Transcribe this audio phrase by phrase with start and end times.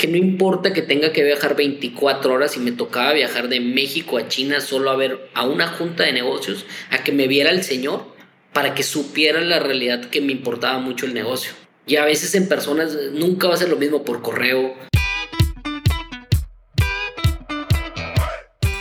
[0.00, 4.16] que no importa que tenga que viajar 24 horas y me tocaba viajar de México
[4.16, 7.62] a China solo a ver a una junta de negocios, a que me viera el
[7.62, 8.06] señor
[8.54, 11.52] para que supiera la realidad que me importaba mucho el negocio.
[11.86, 14.74] Y a veces en personas nunca va a ser lo mismo por correo.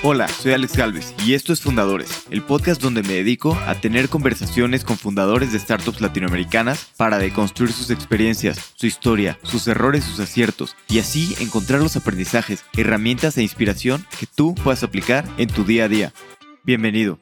[0.01, 4.07] Hola, soy Alex Galvez y esto es Fundadores, el podcast donde me dedico a tener
[4.07, 10.21] conversaciones con fundadores de startups latinoamericanas para deconstruir sus experiencias, su historia, sus errores, sus
[10.21, 15.65] aciertos y así encontrar los aprendizajes, herramientas e inspiración que tú puedas aplicar en tu
[15.65, 16.13] día a día.
[16.63, 17.19] Bienvenido.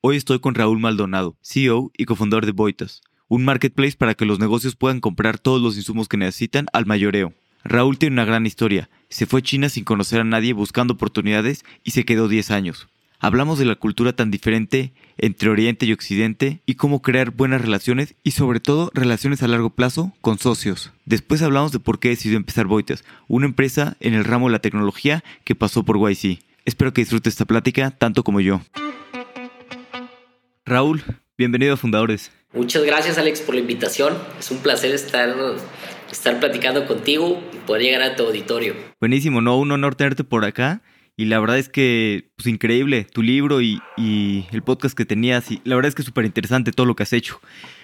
[0.00, 4.40] Hoy estoy con Raúl Maldonado, CEO y cofundador de Boitas, un marketplace para que los
[4.40, 7.32] negocios puedan comprar todos los insumos que necesitan al mayoreo.
[7.62, 8.90] Raúl tiene una gran historia.
[9.14, 12.88] Se fue a China sin conocer a nadie buscando oportunidades y se quedó 10 años.
[13.20, 18.16] Hablamos de la cultura tan diferente entre Oriente y Occidente y cómo crear buenas relaciones
[18.24, 20.90] y sobre todo relaciones a largo plazo con socios.
[21.04, 24.58] Después hablamos de por qué decidió empezar Boitas, una empresa en el ramo de la
[24.58, 26.40] tecnología que pasó por YC.
[26.64, 28.62] Espero que disfrute esta plática tanto como yo.
[30.66, 31.04] Raúl,
[31.38, 32.32] bienvenido a Fundadores.
[32.52, 34.18] Muchas gracias Alex por la invitación.
[34.40, 35.36] Es un placer estar
[36.14, 38.74] estar platicando contigo y poder llegar a tu auditorio.
[39.00, 40.82] Buenísimo, no, un honor tenerte por acá.
[41.16, 45.50] Y la verdad es que, pues increíble, tu libro y, y el podcast que tenías.
[45.50, 47.40] Y la verdad es que es súper interesante todo lo que has hecho.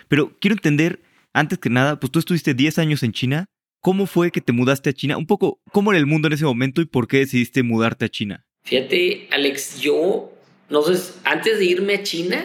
[0.08, 1.00] Pero quiero entender,
[1.32, 3.46] antes que nada, pues tú estuviste 10 años en China.
[3.80, 5.16] ¿Cómo fue que te mudaste a China?
[5.16, 8.08] Un poco, ¿cómo era el mundo en ese momento y por qué decidiste mudarte a
[8.08, 8.44] China?
[8.64, 10.32] Fíjate, Alex, yo,
[10.68, 12.44] no sé, antes de irme a China,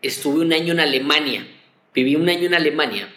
[0.00, 1.46] estuve un año en Alemania.
[1.94, 3.08] Viví un año en Alemania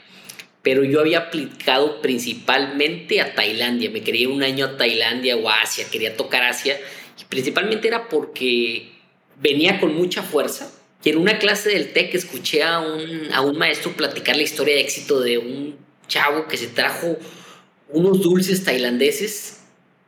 [0.66, 3.92] pero yo había aplicado principalmente a Tailandia.
[3.92, 6.76] Me quería ir un año a Tailandia o Asia, quería tocar Asia.
[7.22, 8.90] Y principalmente era porque
[9.40, 10.74] venía con mucha fuerza.
[11.04, 14.74] Y en una clase del TEC escuché a un, a un maestro platicar la historia
[14.74, 17.16] de éxito de un chavo que se trajo
[17.90, 19.62] unos dulces tailandeses.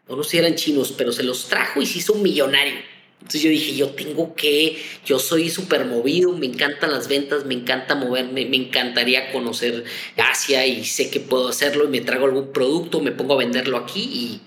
[0.10, 3.42] No sé si eran chinos, pero se los trajo y se hizo un millonario entonces
[3.42, 7.96] yo dije, yo tengo que, yo soy súper movido, me encantan las ventas, me encanta
[7.96, 9.84] moverme, me encantaría conocer
[10.16, 13.78] Asia y sé que puedo hacerlo y me traigo algún producto, me pongo a venderlo
[13.78, 14.42] aquí y,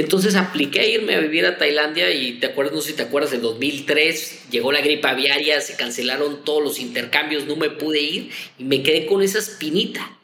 [0.00, 3.02] entonces apliqué a irme a vivir a Tailandia y te acuerdas, no sé si te
[3.02, 8.00] acuerdas, en 2003 llegó la gripe aviaria, se cancelaron todos los intercambios, no me pude
[8.00, 10.16] ir y me quedé con esa espinita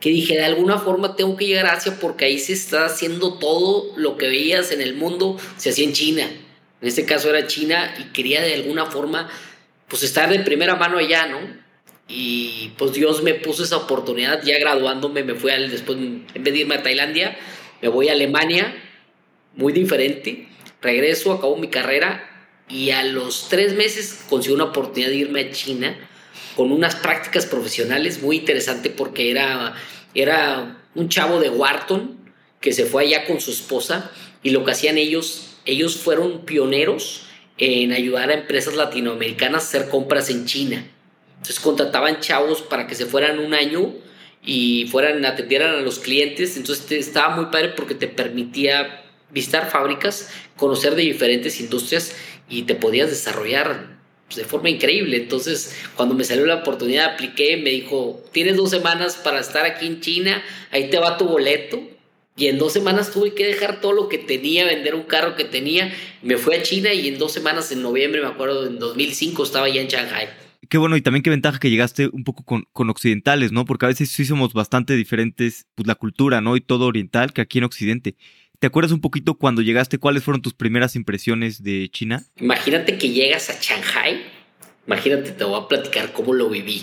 [0.00, 3.38] que dije, de alguna forma tengo que llegar a Asia porque ahí se está haciendo
[3.38, 6.43] todo lo que veías en el mundo, se hacía en China
[6.84, 9.30] en este caso era China, y quería de alguna forma
[9.88, 11.38] pues estar de primera mano allá, ¿no?
[12.08, 16.52] Y pues Dios me puso esa oportunidad, ya graduándome, me fui al, después, en vez
[16.52, 17.38] de irme a Tailandia,
[17.80, 18.76] me voy a Alemania,
[19.54, 20.46] muy diferente,
[20.82, 25.50] regreso, acabo mi carrera y a los tres meses consigo una oportunidad de irme a
[25.52, 25.96] China
[26.54, 29.74] con unas prácticas profesionales muy interesante porque era,
[30.14, 32.30] era un chavo de Wharton
[32.60, 34.10] que se fue allá con su esposa
[34.42, 37.22] y lo que hacían ellos ellos fueron pioneros
[37.58, 40.86] en ayudar a empresas latinoamericanas a hacer compras en China.
[41.36, 43.92] Entonces contrataban chavos para que se fueran un año
[44.42, 46.56] y fueran atendieran a los clientes.
[46.56, 52.14] Entonces estaba muy padre porque te permitía visitar fábricas, conocer de diferentes industrias
[52.48, 53.94] y te podías desarrollar
[54.34, 55.16] de forma increíble.
[55.16, 59.86] Entonces, cuando me salió la oportunidad, apliqué, me dijo, tienes dos semanas para estar aquí
[59.86, 61.93] en China, ahí te va tu boleto
[62.36, 65.44] y en dos semanas tuve que dejar todo lo que tenía, vender un carro que
[65.44, 65.92] tenía.
[66.22, 69.68] Me fui a China y en dos semanas, en noviembre, me acuerdo, en 2005 estaba
[69.68, 70.28] ya en Shanghai.
[70.68, 73.64] Qué bueno, y también qué ventaja que llegaste un poco con, con, occidentales, ¿no?
[73.64, 76.56] Porque a veces sí somos bastante diferentes, pues la cultura, ¿no?
[76.56, 78.16] Y todo oriental que aquí en Occidente.
[78.58, 82.24] ¿Te acuerdas un poquito cuando llegaste, cuáles fueron tus primeras impresiones de China?
[82.40, 84.22] Imagínate que llegas a Shanghai.
[84.86, 86.82] Imagínate, te voy a platicar cómo lo viví.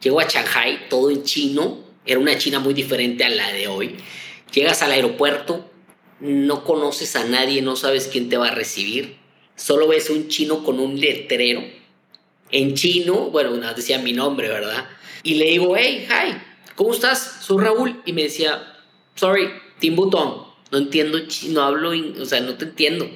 [0.00, 1.84] Llego a Shanghai, todo en chino.
[2.06, 3.96] Era una China muy diferente a la de hoy
[4.56, 5.70] Llegas al aeropuerto,
[6.18, 9.16] no conoces a nadie, no sabes quién te va a recibir.
[9.54, 11.62] Solo ves un chino con un letrero.
[12.50, 14.88] En chino, bueno, decía mi nombre, ¿verdad?
[15.22, 16.38] Y le digo, hey, hi,
[16.74, 17.40] ¿cómo estás?
[17.42, 18.00] Soy Raúl.
[18.06, 18.78] Y me decía,
[19.14, 20.46] sorry, Tim Button.
[20.72, 21.18] No entiendo,
[21.50, 23.06] no hablo, o sea, no te entiendo.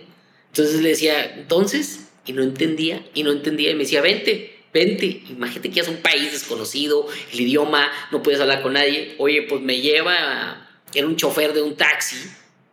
[0.48, 3.70] Entonces le decía, entonces, y no entendía, y no entendía.
[3.70, 5.22] Y me decía, vente, vente.
[5.30, 9.14] Imagínate que es un país desconocido, el idioma, no puedes hablar con nadie.
[9.16, 12.16] Oye, pues me lleva era un chofer de un taxi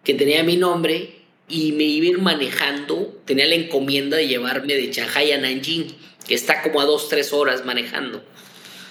[0.03, 1.17] que tenía mi nombre
[1.49, 5.95] y me iba a ir manejando, tenía la encomienda de llevarme de Shanghai a Nanjing,
[6.27, 8.23] que está como a dos, tres horas manejando.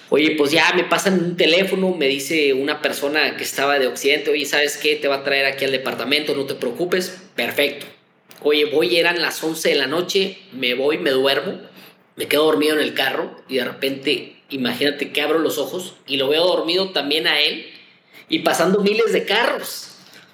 [0.08, 4.30] Oye, pues ya me pasan un teléfono, me dice una persona que estaba de Occidente,
[4.30, 4.96] oye, ¿sabes qué?
[4.96, 7.20] Te va a traer aquí al departamento, no te preocupes.
[7.34, 7.86] Perfecto.
[8.42, 11.60] Oye, voy, eran las 11 de la noche, me voy, me duermo,
[12.14, 16.16] me quedo dormido en el carro y de repente, imagínate que abro los ojos y
[16.16, 17.66] lo veo dormido también a él
[18.28, 19.88] y pasando miles de carros.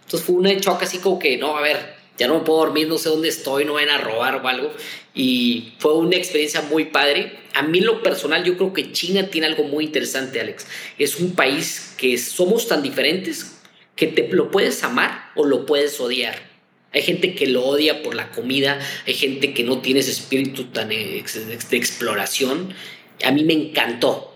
[0.05, 2.89] Entonces fue una choque así como que, no, a ver, ya no me puedo dormir,
[2.89, 4.73] no sé dónde estoy, no van a robar o algo.
[5.15, 7.39] Y fue una experiencia muy padre.
[7.55, 10.67] A mí lo personal yo creo que China tiene algo muy interesante, Alex.
[10.99, 13.59] Es un país que somos tan diferentes
[13.97, 16.51] que te lo puedes amar o lo puedes odiar.
[16.93, 20.65] Hay gente que lo odia por la comida, hay gente que no tiene ese espíritu
[20.65, 21.25] tan de
[21.71, 22.75] exploración.
[23.25, 24.32] A mí me encantó.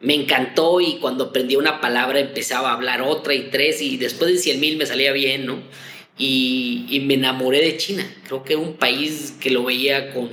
[0.00, 4.32] Me encantó y cuando aprendí una palabra empezaba a hablar otra y tres y después
[4.32, 5.62] de 100 mil me salía bien, ¿no?
[6.18, 8.06] y, me enamoré de China.
[8.26, 10.30] Creo que un país que lo veía con,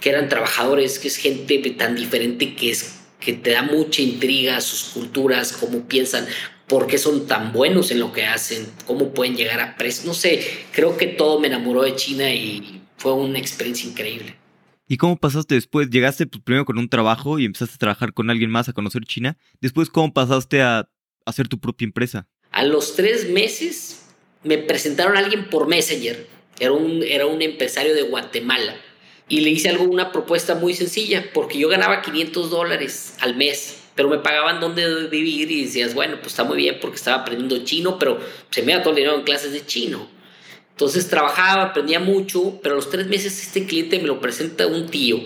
[0.00, 4.60] que eran trabajadores, que es gente tan diferente que es que te da mucha intriga
[4.60, 6.26] sus culturas, cómo piensan,
[6.66, 10.04] por qué son tan buenos en lo que hacen, cómo pueden llegar a precios.
[10.04, 14.36] No sé, creo que todo me enamoró de China y fue una experiencia increíble.
[14.86, 15.88] ¿Y cómo pasaste después?
[15.90, 19.04] Llegaste pues, primero con un trabajo y empezaste a trabajar con alguien más a conocer
[19.04, 19.38] China.
[19.60, 20.88] Después, ¿cómo pasaste a
[21.24, 22.28] hacer tu propia empresa?
[22.50, 24.04] A los tres meses
[24.42, 26.26] me presentaron a alguien por Messenger,
[26.60, 28.76] era un, era un empresario de Guatemala,
[29.28, 33.80] y le hice algo, una propuesta muy sencilla, porque yo ganaba 500 dólares al mes,
[33.94, 37.64] pero me pagaban dónde vivir y decías, bueno, pues está muy bien porque estaba aprendiendo
[37.64, 38.20] chino, pero
[38.50, 40.08] se me iba todo el dinero en clases de chino.
[40.74, 44.86] Entonces trabajaba, aprendía mucho, pero a los tres meses este cliente me lo presenta un
[44.86, 45.20] tío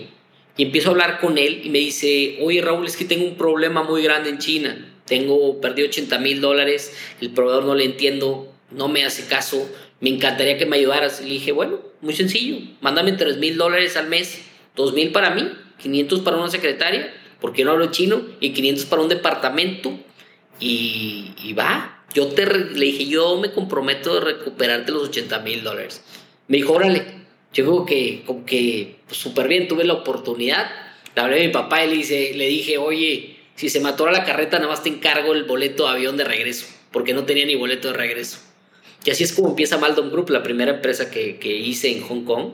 [0.59, 3.35] y empiezo a hablar con él y me dice, oye Raúl, es que tengo un
[3.35, 4.93] problema muy grande en China.
[5.05, 9.67] Tengo, perdí 80 mil dólares, el proveedor no le entiendo, no me hace caso,
[10.01, 11.21] me encantaría que me ayudaras.
[11.21, 14.41] le dije, bueno, muy sencillo, mándame 3 mil dólares al mes,
[14.75, 15.49] 2 mil para mí,
[15.81, 19.97] 500 para una secretaria, porque no hablo chino, y 500 para un departamento,
[20.59, 21.98] y, y va.
[22.13, 26.03] Yo te, le dije, yo me comprometo a recuperarte los 80 mil dólares.
[26.47, 27.05] Me dijo, órale,
[27.53, 30.69] yo creo que, como que súper pues, bien, tuve la oportunidad.
[31.15, 34.23] Le hablé a mi papá y le, dice, le dije, oye, si se mató la
[34.23, 37.55] carreta, nada más te encargo el boleto de avión de regreso, porque no tenía ni
[37.55, 38.39] boleto de regreso.
[39.05, 42.23] Y así es como empieza Maldon Group, la primera empresa que, que hice en Hong
[42.25, 42.53] Kong.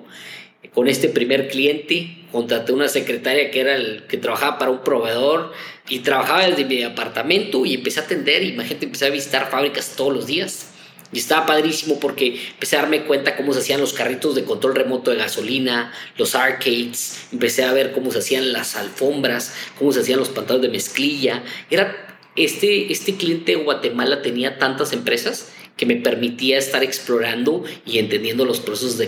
[0.74, 5.54] Con este primer cliente, contraté una secretaria que era el que trabajaba para un proveedor
[5.90, 8.44] y trabajaba desde mi apartamento y empecé a atender.
[8.44, 10.72] Imagínate, empecé a visitar fábricas todos los días.
[11.12, 14.76] Y estaba padrísimo porque empecé a darme cuenta cómo se hacían los carritos de control
[14.76, 20.02] remoto de gasolina, los arcades, empecé a ver cómo se hacían las alfombras, cómo se
[20.02, 21.44] hacían los pantalones de mezclilla.
[21.70, 28.00] Era este, este cliente de Guatemala tenía tantas empresas que me permitía estar explorando y
[28.00, 29.07] entendiendo los procesos de,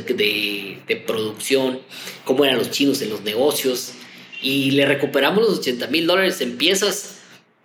[0.87, 1.79] de, producción,
[2.25, 3.93] cómo eran los chinos en los negocios.
[4.41, 7.19] Y le recuperamos los 80 mil dólares en piezas.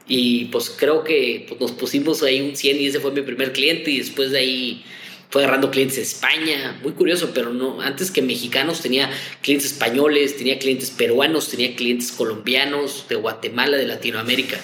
[0.07, 3.53] Y pues creo que pues, nos pusimos ahí un 100 y ese fue mi primer
[3.53, 3.91] cliente.
[3.91, 4.85] Y después de ahí
[5.31, 6.79] fue agarrando clientes de España.
[6.83, 9.11] Muy curioso, pero no, antes que mexicanos tenía
[9.43, 14.59] clientes españoles, tenía clientes peruanos, tenía clientes colombianos, de Guatemala, de Latinoamérica.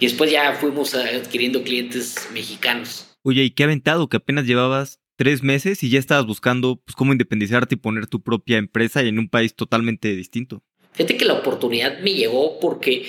[0.00, 3.07] Y después ya fuimos adquiriendo clientes mexicanos.
[3.28, 7.12] Oye, ¿y qué aventado que apenas llevabas tres meses y ya estabas buscando pues, cómo
[7.12, 10.62] independizarte y poner tu propia empresa en un país totalmente distinto?
[10.92, 13.04] Fíjate que la oportunidad me llegó porque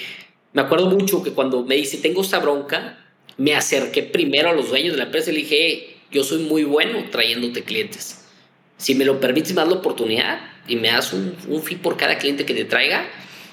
[0.51, 2.97] me acuerdo mucho que cuando me dice, tengo esta bronca,
[3.37, 6.65] me acerqué primero a los dueños de la empresa y le dije, yo soy muy
[6.65, 8.27] bueno trayéndote clientes.
[8.75, 12.17] Si me lo permites, más la oportunidad y me das un, un fee por cada
[12.17, 13.07] cliente que te traiga.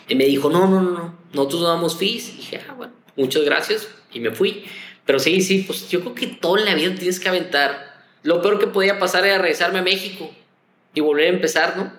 [0.08, 2.28] Y me dijo, no, no, no, no, nosotros no damos fees.
[2.30, 3.88] Y dije, ah, bueno, muchas gracias.
[4.12, 4.64] Y me fui.
[5.06, 8.02] Pero sí, sí, pues yo creo que todo en la vida tienes que aventar.
[8.22, 10.34] Lo peor que podía pasar era regresarme a México
[10.94, 11.92] y volver a empezar, ¿no?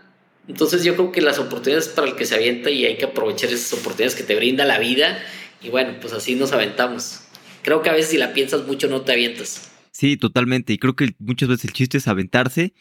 [0.48, 3.50] Entonces yo creo que las oportunidades para el que se avienta y hay que aprovechar
[3.50, 5.20] esas oportunidades que te brinda la vida.
[5.62, 7.22] Y bueno, pues así nos aventamos.
[7.64, 9.72] Creo que a veces si la piensas mucho no te avientas.
[9.92, 10.74] Sí, totalmente.
[10.74, 12.74] Y creo que muchas veces el chiste es aventarse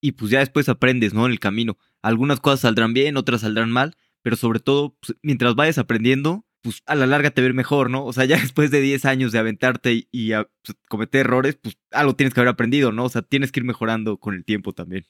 [0.00, 1.26] y pues ya después aprendes, ¿no?
[1.26, 1.78] En el camino.
[2.02, 6.82] Algunas cosas saldrán bien, otras saldrán mal, pero sobre todo, pues, mientras vayas aprendiendo, pues
[6.86, 8.06] a la larga te ver mejor, ¿no?
[8.06, 12.16] O sea, ya después de 10 años de aventarte y, pues, cometer errores, pues algo
[12.16, 13.04] tienes que haber aprendido, ¿no?
[13.04, 15.06] O sea, tienes que ir mejorando con el tiempo también.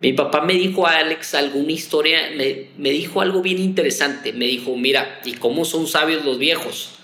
[0.00, 4.32] Mi papá me dijo a Alex alguna historia, me, me dijo algo bien interesante.
[4.32, 6.98] Me dijo, mira, ¿y cómo son sabios los viejos?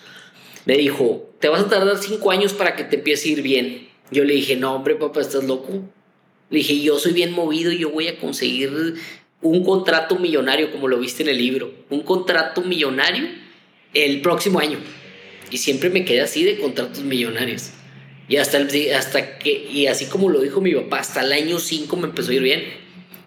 [0.67, 3.89] Me dijo, te vas a tardar 5 años para que te empiece a ir bien.
[4.11, 5.81] Yo le dije, no, hombre, papá, estás loco.
[6.51, 8.97] Le dije, yo soy bien movido y yo voy a conseguir
[9.41, 11.73] un contrato millonario, como lo viste en el libro.
[11.89, 13.42] Un contrato millonario
[13.95, 14.79] el próximo año.
[15.51, 17.71] Y siempre me quedé así de contratos millonarios.
[18.29, 21.59] Y hasta, el, hasta que, y así como lo dijo mi papá, hasta el año
[21.59, 22.65] 5 me empezó a ir bien.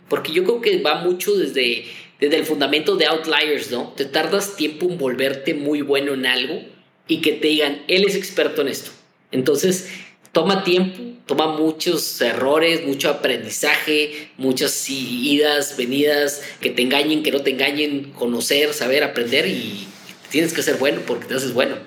[0.10, 1.86] Porque yo creo que va mucho desde,
[2.20, 3.94] desde el fundamento de outliers, ¿no?
[3.96, 6.62] Te tardas tiempo en volverte muy bueno en algo
[7.08, 8.92] y que te digan, él es experto en esto.
[9.32, 9.90] Entonces,
[10.32, 17.42] toma tiempo, toma muchos errores, mucho aprendizaje, muchas idas, venidas, que te engañen, que no
[17.42, 19.88] te engañen, conocer, saber, aprender y,
[20.30, 21.78] tienes que ser bueno porque te haces bueno.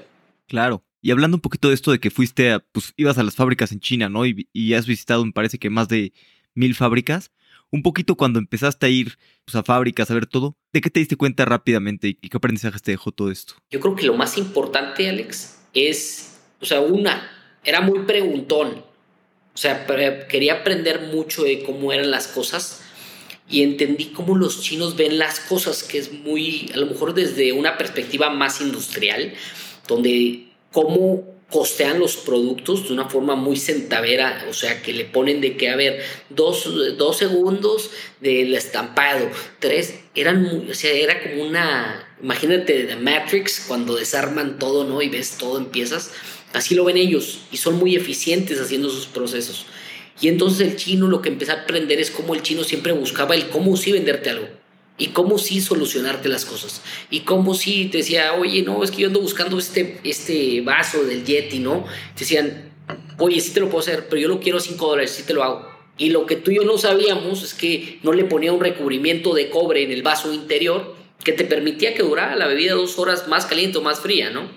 [0.46, 0.84] Claro.
[1.00, 3.70] Y hablando un poquito de esto de que fuiste a, pues ibas a las fábricas
[3.72, 4.26] en China, ¿no?
[4.26, 6.12] Y, y has visitado, me parece que más de
[6.54, 7.30] mil fábricas.
[7.70, 11.00] Un poquito cuando empezaste a ir pues, a fábricas, a ver todo, ¿de qué te
[11.00, 13.54] diste cuenta rápidamente y qué aprendizajes te dejó todo esto?
[13.70, 17.30] Yo creo que lo más importante, Alex, es, o sea, una,
[17.62, 18.84] era muy preguntón.
[19.54, 19.86] O sea,
[20.28, 22.82] quería aprender mucho de cómo eran las cosas
[23.50, 27.52] y entendí cómo los chinos ven las cosas, que es muy, a lo mejor desde
[27.52, 29.32] una perspectiva más industrial,
[29.86, 35.40] donde cómo costean los productos de una forma muy centavera, o sea, que le ponen
[35.40, 37.90] de que, a ver, dos, dos segundos
[38.20, 44.84] del estampado, tres, eran o sea, era como una, imagínate de Matrix, cuando desarman todo,
[44.84, 45.00] ¿no?
[45.00, 46.12] Y ves todo en piezas,
[46.52, 49.64] así lo ven ellos, y son muy eficientes haciendo sus procesos.
[50.20, 53.34] Y entonces el chino lo que empecé a aprender es cómo el chino siempre buscaba
[53.34, 54.48] el cómo sí venderte algo
[54.98, 56.82] y cómo sí solucionarte las cosas.
[57.08, 61.04] Y cómo sí te decía, oye, no, es que yo ando buscando este, este vaso
[61.04, 61.84] del Yeti, ¿no?
[62.14, 62.72] Te decían,
[63.18, 65.34] oye, sí te lo puedo hacer, pero yo lo quiero a 5 dólares, sí te
[65.34, 65.68] lo hago.
[65.96, 69.34] Y lo que tú y yo no sabíamos es que no le ponía un recubrimiento
[69.34, 73.28] de cobre en el vaso interior que te permitía que durara la bebida dos horas
[73.28, 74.48] más caliente o más fría, ¿no?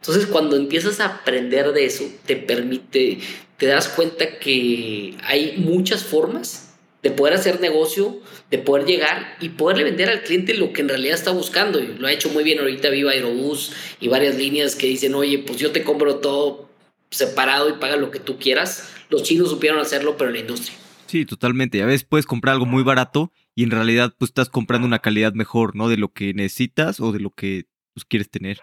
[0.00, 3.18] Entonces, cuando empiezas a aprender de eso, te permite,
[3.58, 6.70] te das cuenta que hay muchas formas
[7.02, 8.18] de poder hacer negocio,
[8.50, 11.80] de poder llegar y poderle vender al cliente lo que en realidad está buscando.
[11.80, 15.38] Y lo ha hecho muy bien ahorita Viva Aerobús y varias líneas que dicen, oye,
[15.38, 16.68] pues yo te compro todo
[17.10, 18.92] separado y paga lo que tú quieras.
[19.08, 20.76] Los chinos supieron hacerlo, pero en la industria.
[21.06, 21.82] Sí, totalmente.
[21.82, 25.32] A veces puedes comprar algo muy barato y en realidad pues estás comprando una calidad
[25.32, 25.88] mejor, ¿no?
[25.88, 28.60] De lo que necesitas o de lo que pues, quieres tener.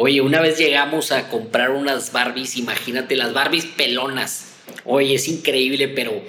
[0.00, 4.52] Oye, una vez llegamos a comprar unas Barbies, imagínate, las Barbies pelonas.
[4.84, 6.22] Oye, es increíble, pero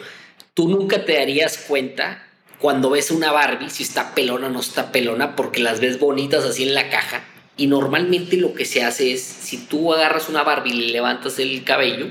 [0.55, 2.25] tú nunca te darías cuenta
[2.57, 6.45] cuando ves una Barbie si está pelona o no está pelona porque las ves bonitas
[6.45, 7.23] así en la caja.
[7.57, 11.37] Y normalmente lo que se hace es, si tú agarras una Barbie y le levantas
[11.37, 12.07] el cabello,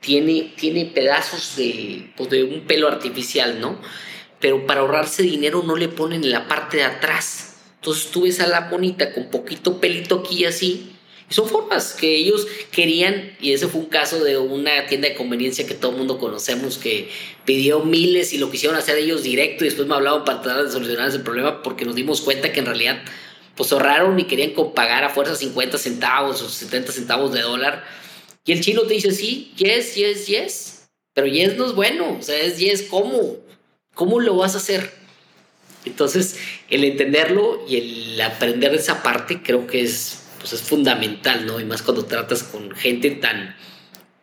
[0.00, 3.78] tiene, tiene pedazos de, pues de un pelo artificial, ¿no?
[4.40, 7.45] Pero para ahorrarse dinero no le ponen en la parte de atrás.
[7.86, 10.96] Entonces tú ves la bonita con poquito pelito aquí así
[11.28, 15.66] son formas que ellos querían, y ese fue un caso de una tienda de conveniencia
[15.66, 17.08] que todo el mundo conocemos, que
[17.44, 20.70] pidió miles y lo quisieron hacer ellos directo y después me hablaban para tratar de
[20.70, 23.02] solucionar ese problema porque nos dimos cuenta que en realidad
[23.56, 27.84] pues ahorraron y querían pagar a fuerza 50 centavos o 70 centavos de dólar.
[28.44, 30.88] Y el chino te dice, sí, yes, yes, yes.
[31.14, 33.38] Pero yes no es bueno, o sea, es yes, ¿cómo?
[33.94, 34.92] ¿Cómo lo vas a hacer?
[35.86, 36.38] Entonces,
[36.68, 41.58] el entenderlo y el aprender esa parte creo que es pues es fundamental, ¿no?
[41.58, 43.56] Y más cuando tratas con gente tan,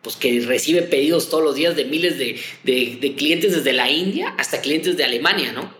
[0.00, 4.34] pues que recibe pedidos todos los días de miles de, de, clientes desde la India
[4.38, 5.70] hasta clientes de Alemania, ¿no?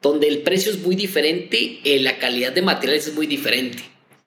[0.00, 3.82] Donde el precio es muy diferente, eh, la calidad de materiales es muy diferente.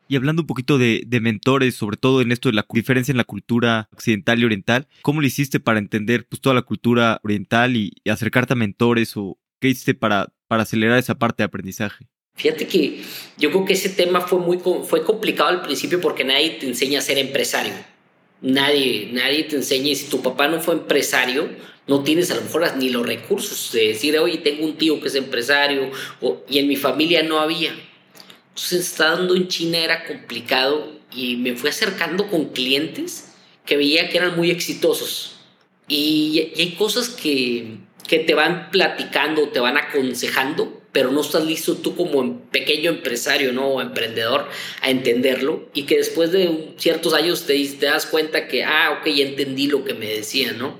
[0.07, 3.17] Y hablando un poquito de, de, mentores, sobre todo en esto de la diferencia en
[3.17, 7.75] la cultura occidental y oriental, ¿cómo lo hiciste para entender pues, toda la cultura oriental
[7.75, 12.07] y, y acercarte a mentores o qué hiciste para, para acelerar esa parte de aprendizaje?
[12.35, 13.01] Fíjate que
[13.37, 16.99] yo creo que ese tema fue muy fue complicado al principio porque nadie te enseña
[16.99, 17.73] a ser empresario.
[18.41, 19.87] Nadie, nadie te enseña.
[19.89, 21.49] Y si tu papá no fue empresario,
[21.87, 25.07] no tienes a lo mejor ni los recursos de decir, oye, tengo un tío que
[25.07, 25.91] es empresario,
[26.49, 27.71] y en mi familia no había.
[28.49, 33.33] Entonces, estando en China era complicado y me fui acercando con clientes
[33.65, 35.37] que veía que eran muy exitosos.
[35.87, 41.43] Y, y hay cosas que, que te van platicando, te van aconsejando pero no estás
[41.43, 43.67] listo tú como pequeño empresario ¿no?
[43.67, 44.47] o emprendedor
[44.81, 49.07] a entenderlo y que después de ciertos años te, te das cuenta que, ah, ok,
[49.09, 50.79] ya entendí lo que me decía, ¿no?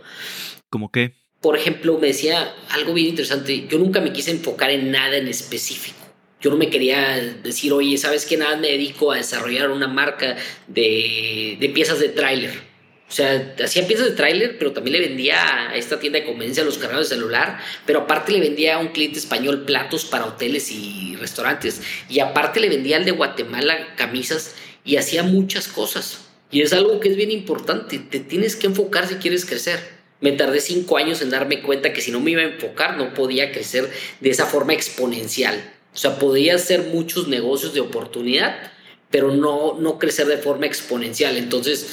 [0.70, 1.16] ¿Cómo qué?
[1.42, 5.28] Por ejemplo, me decía algo bien interesante, yo nunca me quise enfocar en nada en
[5.28, 5.98] específico.
[6.40, 8.38] Yo no me quería decir, oye, ¿sabes qué?
[8.38, 12.75] Nada me dedico a desarrollar una marca de, de piezas de tráiler
[13.08, 16.64] o sea, hacía piezas de tráiler, pero también le vendía a esta tienda de conveniencia
[16.64, 20.72] los cargadores de celular, pero aparte le vendía a un cliente español platos para hoteles
[20.72, 26.22] y restaurantes, y aparte le vendía al de Guatemala camisas y hacía muchas cosas.
[26.52, 29.80] Y es algo que es bien importante, te tienes que enfocar si quieres crecer.
[30.22, 33.14] Me tardé cinco años en darme cuenta que si no me iba a enfocar no
[33.14, 35.74] podía crecer de esa forma exponencial.
[35.94, 38.72] O sea, podía hacer muchos negocios de oportunidad,
[39.12, 41.38] pero no, no crecer de forma exponencial.
[41.38, 41.88] Entonces,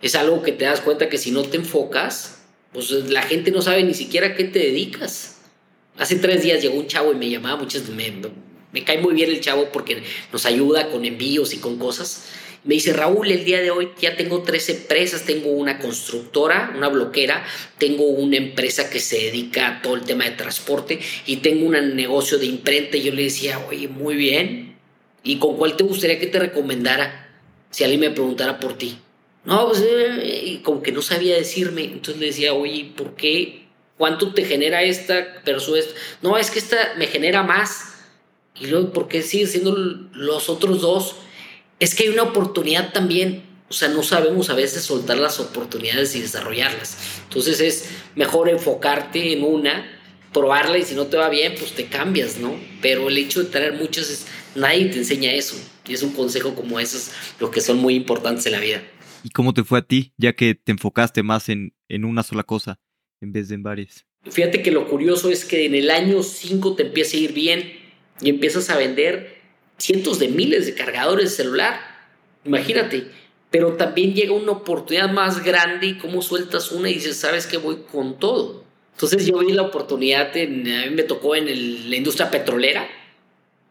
[0.00, 2.38] es algo que te das cuenta que si no te enfocas,
[2.72, 5.40] pues la gente no sabe ni siquiera a qué te dedicas.
[5.96, 8.12] Hace tres días llegó un chavo y me llamaba muchas, me,
[8.72, 10.02] me cae muy bien el chavo porque
[10.32, 12.26] nos ayuda con envíos y con cosas.
[12.64, 16.88] Me dice, Raúl, el día de hoy ya tengo tres empresas, tengo una constructora, una
[16.88, 17.44] bloquera,
[17.78, 21.96] tengo una empresa que se dedica a todo el tema de transporte y tengo un
[21.96, 22.96] negocio de imprenta.
[22.96, 24.76] Y yo le decía, oye, muy bien,
[25.22, 27.28] ¿y con cuál te gustaría que te recomendara?
[27.70, 28.98] si alguien me preguntara por ti.
[29.44, 31.84] No, pues, eh, como que no sabía decirme.
[31.84, 33.66] Entonces le decía, oye, ¿por qué?
[33.96, 35.82] ¿Cuánto te genera esta persona?
[36.22, 37.94] No, es que esta me genera más.
[38.60, 41.16] Y luego, ¿por qué sigue siendo los otros dos?
[41.80, 43.44] Es que hay una oportunidad también.
[43.70, 46.96] O sea, no sabemos a veces soltar las oportunidades y desarrollarlas.
[47.24, 49.98] Entonces es mejor enfocarte en una,
[50.32, 52.54] probarla y si no te va bien, pues te cambias, ¿no?
[52.80, 55.56] Pero el hecho de tener muchas, es, nadie te enseña eso.
[55.86, 58.82] Y es un consejo como esos, los que son muy importantes en la vida.
[59.24, 62.42] ¿Y cómo te fue a ti, ya que te enfocaste más en, en una sola
[62.42, 62.80] cosa
[63.20, 64.06] en vez de en varias?
[64.30, 67.72] Fíjate que lo curioso es que en el año 5 te empieza a ir bien
[68.20, 69.38] y empiezas a vender
[69.78, 71.80] cientos de miles de cargadores de celular.
[72.44, 73.08] Imagínate.
[73.50, 77.56] Pero también llega una oportunidad más grande y cómo sueltas una y dices, sabes que
[77.56, 78.64] voy con todo.
[78.92, 81.46] Entonces yo vi la oportunidad, en, a mí me tocó en
[81.88, 82.86] la industria petrolera,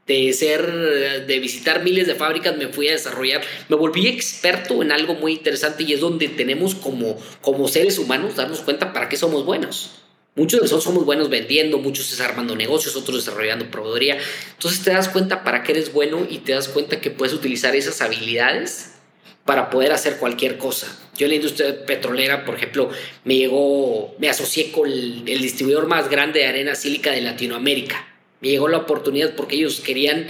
[0.07, 4.91] de ser, de visitar miles de fábricas, me fui a desarrollar, me volví experto en
[4.91, 9.17] algo muy interesante y es donde tenemos como, como seres humanos darnos cuenta para qué
[9.17, 9.91] somos buenos.
[10.35, 14.17] Muchos de nosotros somos buenos vendiendo, muchos desarmando negocios, otros desarrollando proveedoría.
[14.53, 17.75] Entonces te das cuenta para qué eres bueno y te das cuenta que puedes utilizar
[17.75, 18.93] esas habilidades
[19.45, 20.87] para poder hacer cualquier cosa.
[21.17, 22.91] Yo en la industria petrolera, por ejemplo,
[23.23, 28.67] me llegó, me asocié con el, distribuidor más grande de arena sílica de Latinoamérica llegó
[28.67, 30.27] la oportunidad porque ellos querían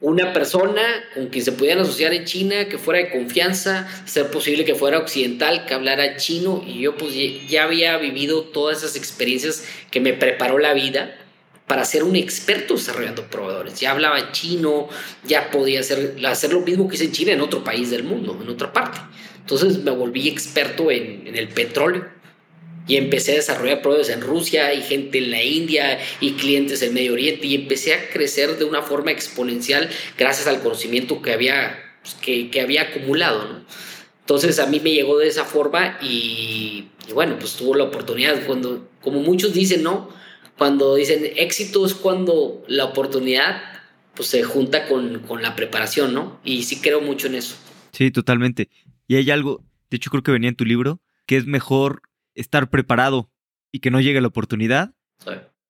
[0.00, 0.82] una persona
[1.14, 4.98] con quien se pudieran asociar en China, que fuera de confianza, ser posible que fuera
[4.98, 7.14] occidental, que hablara chino, y yo pues
[7.48, 11.16] ya había vivido todas esas experiencias que me preparó la vida
[11.66, 13.80] para ser un experto desarrollando proveedores.
[13.80, 14.88] Ya hablaba chino,
[15.24, 18.38] ya podía hacer, hacer lo mismo que hice en China en otro país del mundo,
[18.40, 19.00] en otra parte.
[19.40, 22.15] Entonces me volví experto en, en el petróleo
[22.86, 26.94] y empecé a desarrollar proveedores en Rusia y gente en la India y clientes en
[26.94, 31.78] Medio Oriente y empecé a crecer de una forma exponencial gracias al conocimiento que había,
[32.02, 33.48] pues, que, que, había acumulado.
[33.48, 33.64] ¿no?
[34.20, 38.44] Entonces a mí me llegó de esa forma y, y, bueno, pues tuvo la oportunidad
[38.46, 40.08] cuando, como muchos dicen, ¿no?
[40.56, 43.62] Cuando dicen éxito es cuando la oportunidad
[44.14, 46.40] pues se junta con, con la preparación, ¿no?
[46.42, 47.56] Y sí creo mucho en eso.
[47.92, 48.70] Sí, totalmente.
[49.06, 52.02] Y hay algo, de hecho creo que venía en tu libro, que es mejor
[52.36, 53.30] estar preparado
[53.72, 54.94] y que no llegue la oportunidad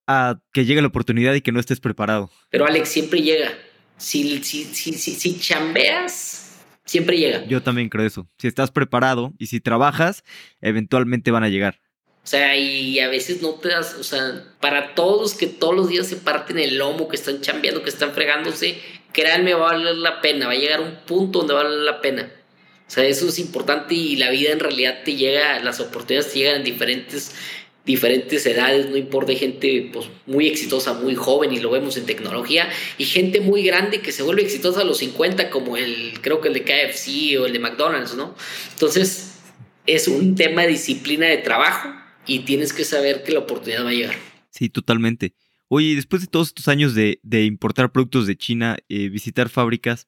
[0.07, 2.31] a que llegue la oportunidad y que no estés preparado.
[2.51, 3.53] Pero Alex, siempre llega.
[3.97, 7.45] Si, si, si, si, chambeas, siempre llega.
[7.47, 8.29] Yo también creo eso.
[8.39, 10.23] Si estás preparado y si trabajas,
[10.61, 11.81] eventualmente van a llegar.
[12.23, 15.89] O sea, y a veces no te das, o sea, para todos que todos los
[15.89, 18.81] días se parten el lomo, que están chambeando, que están fregándose,
[19.13, 21.79] créanme, va a valer la pena, va a llegar un punto donde va a valer
[21.81, 22.31] la pena.
[22.87, 26.39] O sea, eso es importante y la vida en realidad te llega, las oportunidades te
[26.39, 27.35] llegan en diferentes,
[27.85, 32.07] diferentes edades, no importa, hay gente pues, muy exitosa, muy joven y lo vemos en
[32.07, 36.41] tecnología, y gente muy grande que se vuelve exitosa a los 50, como el, creo
[36.41, 38.37] que el de KFC o el de McDonald's, ¿no?
[38.73, 39.35] Entonces,
[39.87, 41.93] es un tema de disciplina de trabajo
[42.27, 44.17] y tienes que saber que la oportunidad va a llegar.
[44.51, 45.35] Sí, totalmente.
[45.69, 50.07] Oye, después de todos estos años de, de importar productos de China, eh, visitar fábricas,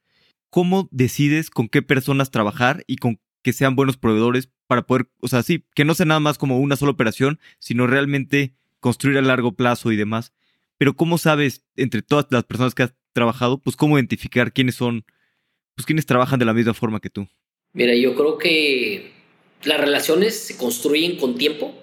[0.50, 5.28] ¿cómo decides con qué personas trabajar y con que sean buenos proveedores para poder, o
[5.28, 9.22] sea, sí, que no sea nada más como una sola operación, sino realmente construir a
[9.22, 10.32] largo plazo y demás.
[10.76, 15.04] Pero ¿cómo sabes entre todas las personas que has trabajado, pues cómo identificar quiénes son,
[15.74, 17.26] pues quiénes trabajan de la misma forma que tú?
[17.72, 19.12] Mira, yo creo que
[19.64, 21.74] las relaciones se construyen con tiempo,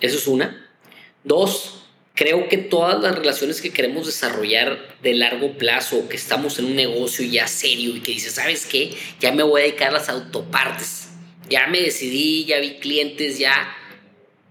[0.00, 0.66] eso es una.
[1.24, 1.79] Dos,
[2.20, 6.76] creo que todas las relaciones que queremos desarrollar de largo plazo, que estamos en un
[6.76, 8.94] negocio ya serio y que dices, ¿sabes qué?
[9.20, 11.08] Ya me voy a dedicar a las autopartes.
[11.48, 13.74] Ya me decidí, ya vi clientes, ya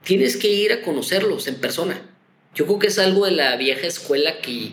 [0.04, 2.02] tienes que ir a conocerlos en persona.
[2.56, 4.72] Yo creo que es algo de la vieja escuela que,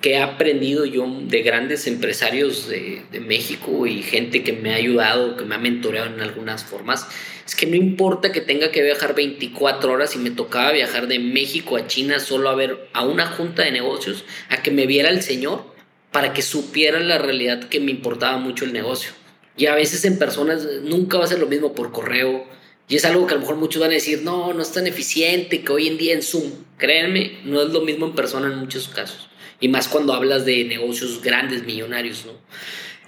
[0.00, 4.76] que he aprendido yo de grandes empresarios de, de México y gente que me ha
[4.76, 7.06] ayudado, que me ha mentoreado en algunas formas
[7.50, 11.18] es que no importa que tenga que viajar 24 horas y me tocaba viajar de
[11.18, 15.10] México a China solo a ver a una junta de negocios, a que me viera
[15.10, 15.64] el señor
[16.12, 19.10] para que supiera la realidad que me importaba mucho el negocio.
[19.56, 22.46] Y a veces en personas nunca va a ser lo mismo por correo.
[22.88, 24.86] Y es algo que a lo mejor muchos van a decir, no, no es tan
[24.86, 26.52] eficiente que hoy en día en Zoom.
[26.78, 29.28] Créanme, no es lo mismo en persona en muchos casos.
[29.60, 32.32] Y más cuando hablas de negocios grandes, millonarios, ¿no?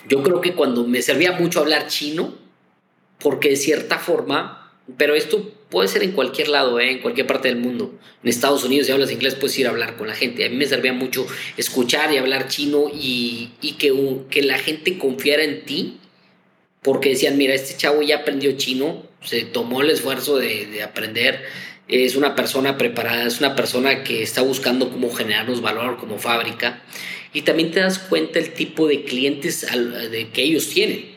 [0.08, 2.34] Yo creo que cuando me servía mucho hablar chino,
[3.18, 6.90] porque de cierta forma, pero esto puede ser en cualquier lado, ¿eh?
[6.90, 7.98] en cualquier parte del mundo.
[8.22, 10.44] En Estados Unidos, si hablas inglés, puedes ir a hablar con la gente.
[10.44, 13.92] A mí me servía mucho escuchar y hablar chino y, y que,
[14.28, 15.98] que la gente confiara en ti,
[16.82, 21.42] porque decían, mira, este chavo ya aprendió chino, se tomó el esfuerzo de, de aprender,
[21.88, 26.82] es una persona preparada, es una persona que está buscando cómo generarnos valor como fábrica.
[27.32, 29.66] Y también te das cuenta el tipo de clientes
[30.10, 31.12] de que ellos tienen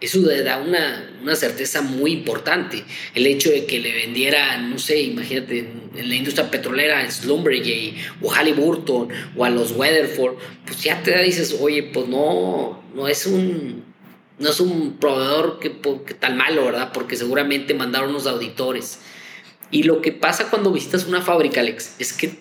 [0.00, 2.84] eso da una, una, certeza muy importante.
[3.14, 5.58] El hecho de que le vendiera, no sé, imagínate,
[5.94, 11.22] en la industria petrolera, a Slumberjay o Halliburton o a los Weatherford, pues ya te
[11.22, 13.84] dices, oye, pues no, no es un,
[14.38, 16.92] no es un proveedor que, que tan malo, ¿verdad?
[16.94, 19.00] Porque seguramente mandaron unos auditores.
[19.70, 22.38] Y lo que pasa cuando visitas una fábrica, Alex, es que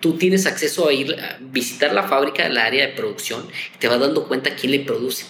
[0.00, 3.88] tú tienes acceso a ir a visitar la fábrica, la área de producción, y te
[3.88, 5.24] vas dando cuenta quién le produce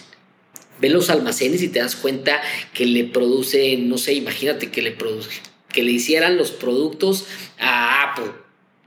[0.83, 2.41] ve los almacenes y te das cuenta
[2.73, 5.29] que le produce, no sé, imagínate que le produce,
[5.71, 7.25] que le hicieran los productos
[7.57, 8.42] a Apple.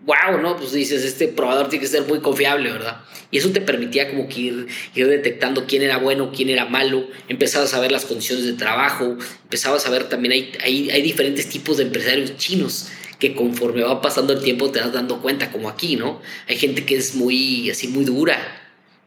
[0.07, 0.57] Wow, ¿no?
[0.57, 3.01] Pues dices, este probador tiene que ser muy confiable, ¿verdad?
[3.33, 7.09] Y eso te permitía como que ir, ir detectando quién era bueno, quién era malo,
[7.29, 11.49] empezabas a ver las condiciones de trabajo, empezabas a ver también, hay, hay, hay diferentes
[11.49, 12.89] tipos de empresarios chinos
[13.19, 16.21] que conforme va pasando el tiempo te vas dando cuenta, como aquí, ¿no?
[16.49, 18.39] Hay gente que es muy, así, muy dura,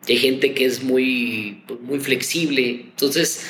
[0.07, 2.87] hay gente que es muy, muy flexible.
[2.89, 3.45] Entonces,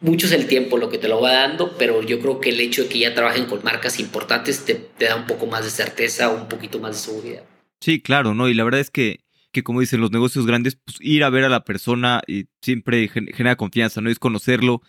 [0.00, 2.60] mucho es el tiempo lo que te lo va dando, pero yo creo que el
[2.60, 6.30] hecho de que ya trabajen con marcas importantes te, da un poco más de certeza,
[6.30, 7.42] un poquito más de seguridad.
[7.80, 8.48] Sí, claro, ¿no?
[8.48, 9.20] Y la verdad es que,
[9.52, 13.08] que como dicen los negocios grandes, pues ir a ver a la persona y siempre
[13.08, 14.10] genera confianza, ¿no?
[14.10, 14.82] Es conocerlo,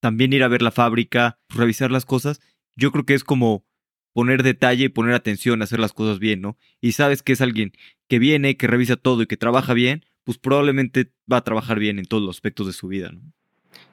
[0.00, 2.40] también ir a ver la fábrica, revisar las cosas.
[2.76, 3.64] Yo creo que es como
[4.12, 6.56] poner detalle, poner atención, hacer las cosas bien, ¿no?
[6.80, 7.72] Y sabes que es alguien
[8.08, 11.98] que viene, que revisa todo y que trabaja bien, pues probablemente va a trabajar bien
[11.98, 13.20] en todos los aspectos de su vida, ¿no?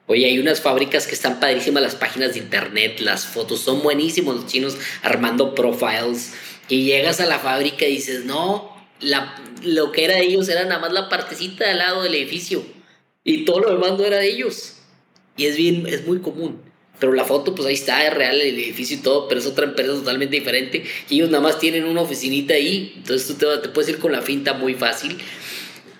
[0.06, 4.36] Oye, hay unas fábricas que están padrísimas, las páginas de internet, las fotos, son buenísimos
[4.36, 6.34] los chinos armando profiles.
[6.68, 8.74] Y llegas a la fábrica y dices, no,
[9.62, 12.62] lo que era de ellos era nada más la partecita al lado del edificio.
[13.22, 14.74] Y todo lo demás no era de ellos.
[15.36, 16.60] Y es bien, es muy común.
[17.00, 19.64] Pero la foto, pues ahí está, es real el edificio y todo, pero es otra
[19.64, 20.84] empresa totalmente diferente.
[21.08, 22.92] Y ellos nada más tienen una oficinita ahí.
[22.96, 25.18] Entonces tú te, te puedes ir con la finta muy fácil.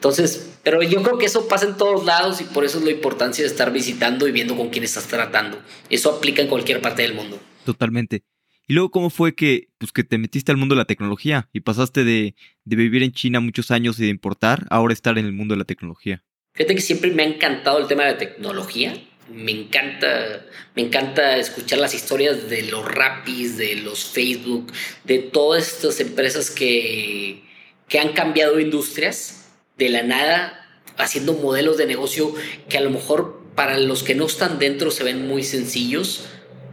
[0.04, 2.90] Entonces, pero yo creo que eso pasa en todos lados y por eso es la
[2.90, 5.58] importancia de estar visitando y viendo con quién estás tratando.
[5.88, 7.40] Eso aplica en cualquier parte del mundo.
[7.64, 8.22] Totalmente.
[8.68, 11.60] Y luego, ¿cómo fue que, pues, que te metiste al mundo de la tecnología y
[11.60, 15.32] pasaste de, de vivir en China muchos años y de importar, ahora estar en el
[15.32, 16.22] mundo de la tecnología?
[16.52, 19.02] Fíjate que siempre me ha encantado el tema de la tecnología.
[19.32, 20.44] Me encanta,
[20.76, 24.70] me encanta escuchar las historias de los Rapis, de los Facebook,
[25.04, 27.42] de todas estas empresas que,
[27.88, 29.40] que han cambiado industrias
[29.76, 30.60] de la nada
[30.96, 32.34] haciendo modelos de negocio
[32.68, 36.24] que a lo mejor para los que no están dentro se ven muy sencillos.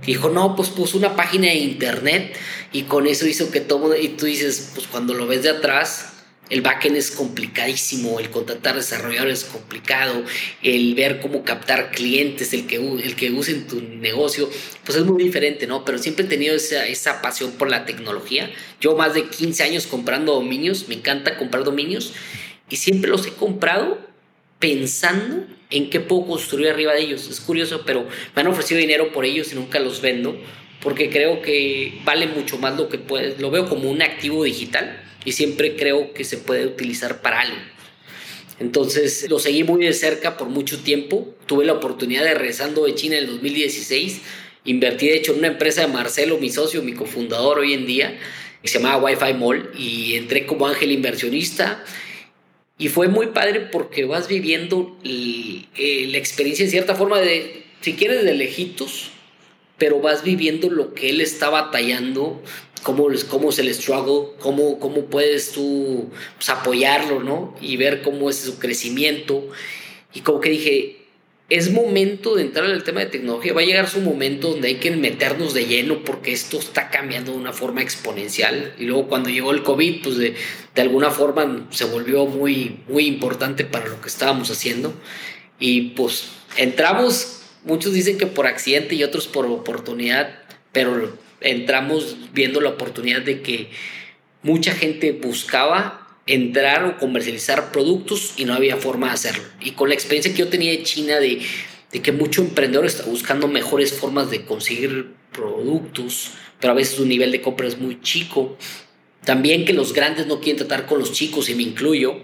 [0.06, 2.36] Dijo, no, pues puso una página de internet
[2.72, 6.12] y con eso hizo que todo, y tú dices, pues cuando lo ves de atrás,
[6.50, 10.24] el backend es complicadísimo, el contratar desarrolladores es complicado,
[10.64, 14.50] el ver cómo captar clientes, el que, el que usen tu negocio,
[14.84, 15.86] pues es muy diferente, ¿no?
[15.86, 18.52] Pero siempre he tenido esa, esa pasión por la tecnología.
[18.82, 22.14] Yo más de 15 años comprando dominios, me encanta comprar dominios
[22.72, 24.00] y siempre los he comprado
[24.60, 27.28] pensando en qué puedo construir arriba de ellos.
[27.30, 30.38] Es curioso, pero me han ofrecido dinero por ellos y nunca los vendo
[30.82, 33.40] porque creo que vale mucho más lo que puedes.
[33.40, 37.58] Lo veo como un activo digital y siempre creo que se puede utilizar para algo.
[38.60, 41.36] Entonces lo seguí muy de cerca por mucho tiempo.
[41.46, 44.22] Tuve la oportunidad de regresando de China en el 2016.
[44.66, 48.20] Invertí de hecho en una empresa de Marcelo, mi socio, mi cofundador hoy en día,
[48.62, 51.84] que se llamaba Wi-Fi Mall y entré como ángel inversionista
[52.82, 57.94] y fue muy padre porque vas viviendo eh, la experiencia en cierta forma de, si
[57.94, 59.12] quieres, de lejitos,
[59.78, 62.42] pero vas viviendo lo que él está batallando,
[62.82, 67.56] cómo, cómo se le struggle, cómo, cómo puedes tú pues, apoyarlo, ¿no?
[67.62, 69.48] Y ver cómo es su crecimiento.
[70.16, 71.01] Y como que dije,
[71.52, 73.52] es momento de entrar al tema de tecnología.
[73.52, 77.34] Va a llegar su momento donde hay que meternos de lleno porque esto está cambiando
[77.34, 78.74] de una forma exponencial.
[78.80, 80.34] Y luego cuando llegó el COVID, pues de,
[80.74, 84.94] de alguna forma se volvió muy, muy importante para lo que estábamos haciendo.
[85.60, 90.40] Y pues entramos, muchos dicen que por accidente y otros por oportunidad,
[90.72, 93.72] pero entramos viendo la oportunidad de que
[94.42, 99.44] mucha gente buscaba entrar o comercializar productos y no había forma de hacerlo.
[99.60, 101.42] Y con la experiencia que yo tenía de China de,
[102.00, 107.32] que mucho emprendedor está buscando mejores formas de conseguir productos, pero a veces su nivel
[107.32, 108.58] de compra es muy chico.
[109.26, 112.16] También que los grandes no quieren tratar con los chicos, y me incluyo.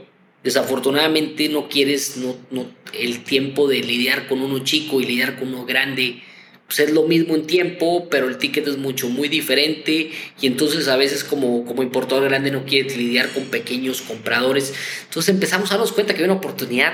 [0.44, 5.50] Desafortunadamente no quieres no, no, el tiempo de lidiar con uno chico y lidiar con
[5.50, 6.22] uno grande
[6.68, 10.90] pues es lo mismo en tiempo, pero el ticket es mucho, muy diferente y entonces
[10.90, 14.74] a veces como, como importador grande no quieres lidiar con pequeños compradores.
[15.04, 16.94] Entonces empezamos a darnos cuenta que hay una oportunidad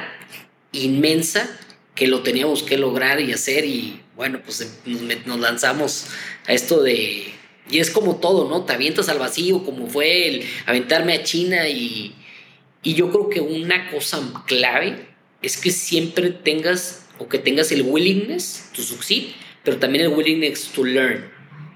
[0.71, 1.59] inmensa
[1.95, 6.05] que lo teníamos que lograr y hacer y bueno, pues nos, lanzamos
[6.45, 7.33] a esto de...
[7.69, 8.65] Y es como todo, ¿no?
[8.65, 12.13] Te avientas al vacío, como fue el aventarme a China y,
[12.83, 15.07] y yo creo que una cosa clave
[15.41, 19.29] es que siempre tengas o que tengas el willingness to succeed,
[19.63, 21.31] pero también el willingness to learn.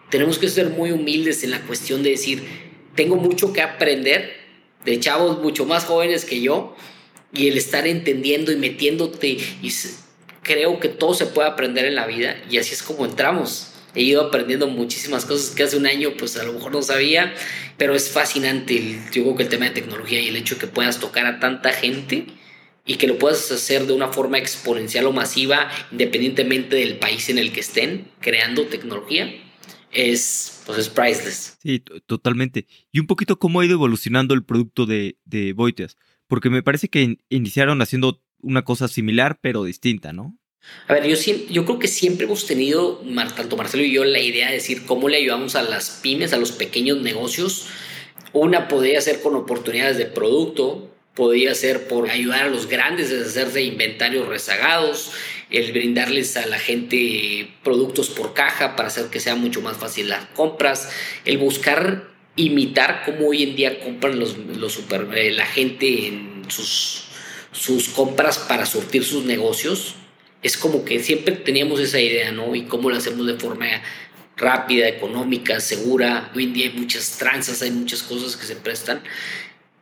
[0.09, 2.43] Tenemos que ser muy humildes en la cuestión de decir,
[2.95, 4.35] tengo mucho que aprender
[4.85, 6.75] de chavos mucho más jóvenes que yo
[7.33, 9.71] y el estar entendiendo y metiéndote y
[10.41, 13.73] creo que todo se puede aprender en la vida y así es como entramos.
[13.95, 17.33] He ido aprendiendo muchísimas cosas que hace un año pues a lo mejor no sabía,
[17.77, 20.67] pero es fascinante yo creo que el tema de tecnología y el hecho de que
[20.67, 22.27] puedas tocar a tanta gente
[22.87, 27.37] y que lo puedas hacer de una forma exponencial o masiva, independientemente del país en
[27.37, 29.29] el que estén creando tecnología,
[29.91, 31.57] es, pues es priceless.
[31.61, 32.65] Sí, totalmente.
[32.91, 35.97] Y un poquito cómo ha ido evolucionando el producto de, de Boiteas,
[36.27, 40.37] porque me parece que iniciaron haciendo una cosa similar, pero distinta, ¿no?
[40.87, 41.15] A ver, yo,
[41.49, 43.01] yo creo que siempre hemos tenido,
[43.35, 46.37] tanto Marcelo y yo, la idea de decir cómo le ayudamos a las pymes, a
[46.37, 47.67] los pequeños negocios.
[48.33, 53.15] Una podría ser con oportunidades de producto, podría ser por ayudar a los grandes a
[53.15, 55.11] deshacerse de inventarios rezagados,
[55.49, 60.09] el brindarles a la gente productos por caja para hacer que sea mucho más fácil
[60.09, 60.91] las compras,
[61.25, 62.03] el buscar
[62.35, 67.05] imitar cómo hoy en día compran los, los super, eh, la gente en sus,
[67.51, 69.95] sus compras para surtir sus negocios.
[70.43, 72.53] Es como que siempre teníamos esa idea, ¿no?
[72.53, 73.65] Y cómo lo hacemos de forma
[74.35, 76.31] rápida, económica, segura.
[76.35, 79.01] Hoy en día hay muchas tranzas, hay muchas cosas que se prestan.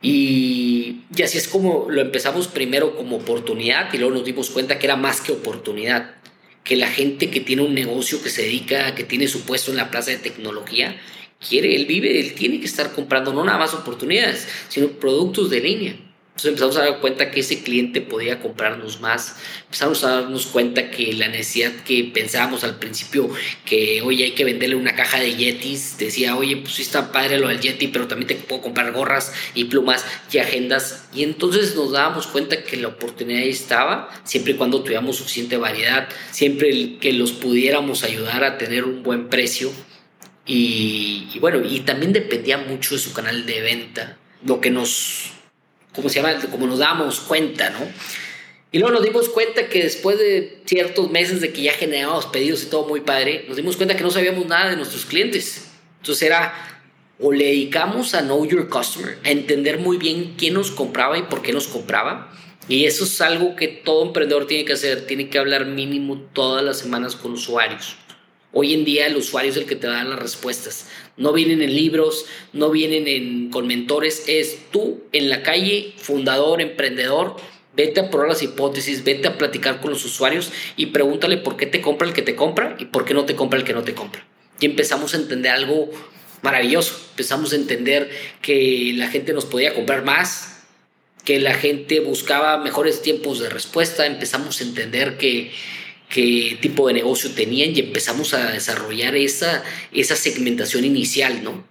[0.07, 4.77] Y, y, así es como lo empezamos primero como oportunidad y luego nos dimos cuenta
[4.77, 6.17] que era más que oportunidad,
[6.63, 9.77] que la gente que tiene un negocio que se dedica, que tiene su puesto en
[9.77, 10.95] la plaza de tecnología,
[11.39, 15.59] quiere, él vive, él tiene que estar comprando no nada más oportunidades, sino productos de
[15.61, 15.95] línea.
[16.35, 19.37] Entonces empezamos a dar cuenta que ese cliente podía comprarnos más.
[19.67, 23.29] Empezamos a darnos cuenta que la necesidad que pensábamos al principio,
[23.63, 27.39] que oye hay que venderle una caja de Yetis, decía, oye, pues sí está padre
[27.39, 31.05] lo del Yeti, pero también te puedo comprar gorras y plumas y agendas.
[31.13, 35.55] Y entonces nos dábamos cuenta que la oportunidad ahí estaba, siempre y cuando tuviéramos suficiente
[35.55, 39.71] variedad, siempre que los pudiéramos ayudar a tener un buen precio.
[40.45, 45.31] Y, y bueno, y también dependía mucho de su canal de venta, lo que nos
[45.95, 46.39] como se llama?
[46.51, 47.79] Como nos damos cuenta, ¿no?
[48.71, 52.63] Y luego nos dimos cuenta que después de ciertos meses de que ya generábamos pedidos
[52.63, 55.69] y todo muy padre, nos dimos cuenta que no sabíamos nada de nuestros clientes.
[56.01, 56.53] Entonces era,
[57.19, 61.23] o le dedicamos a Know Your Customer, a entender muy bien quién nos compraba y
[61.23, 62.31] por qué nos compraba.
[62.67, 66.63] Y eso es algo que todo emprendedor tiene que hacer, tiene que hablar mínimo todas
[66.63, 67.95] las semanas con usuarios.
[68.57, 70.87] Hoy en día el usuario es el que te da las respuestas.
[71.17, 74.23] No vienen en libros, no vienen en, con mentores.
[74.27, 77.35] Es tú en la calle, fundador, emprendedor.
[77.75, 81.65] Vete a probar las hipótesis, vete a platicar con los usuarios y pregúntale por qué
[81.65, 83.83] te compra el que te compra y por qué no te compra el que no
[83.83, 84.25] te compra.
[84.61, 85.91] Y empezamos a entender algo
[86.41, 86.97] maravilloso.
[87.09, 88.09] Empezamos a entender
[88.41, 90.63] que la gente nos podía comprar más,
[91.25, 94.05] que la gente buscaba mejores tiempos de respuesta.
[94.05, 95.51] Empezamos a entender que
[96.09, 101.65] qué tipo de negocio tenían y empezamos a desarrollar esa, esa segmentación inicial, ¿no?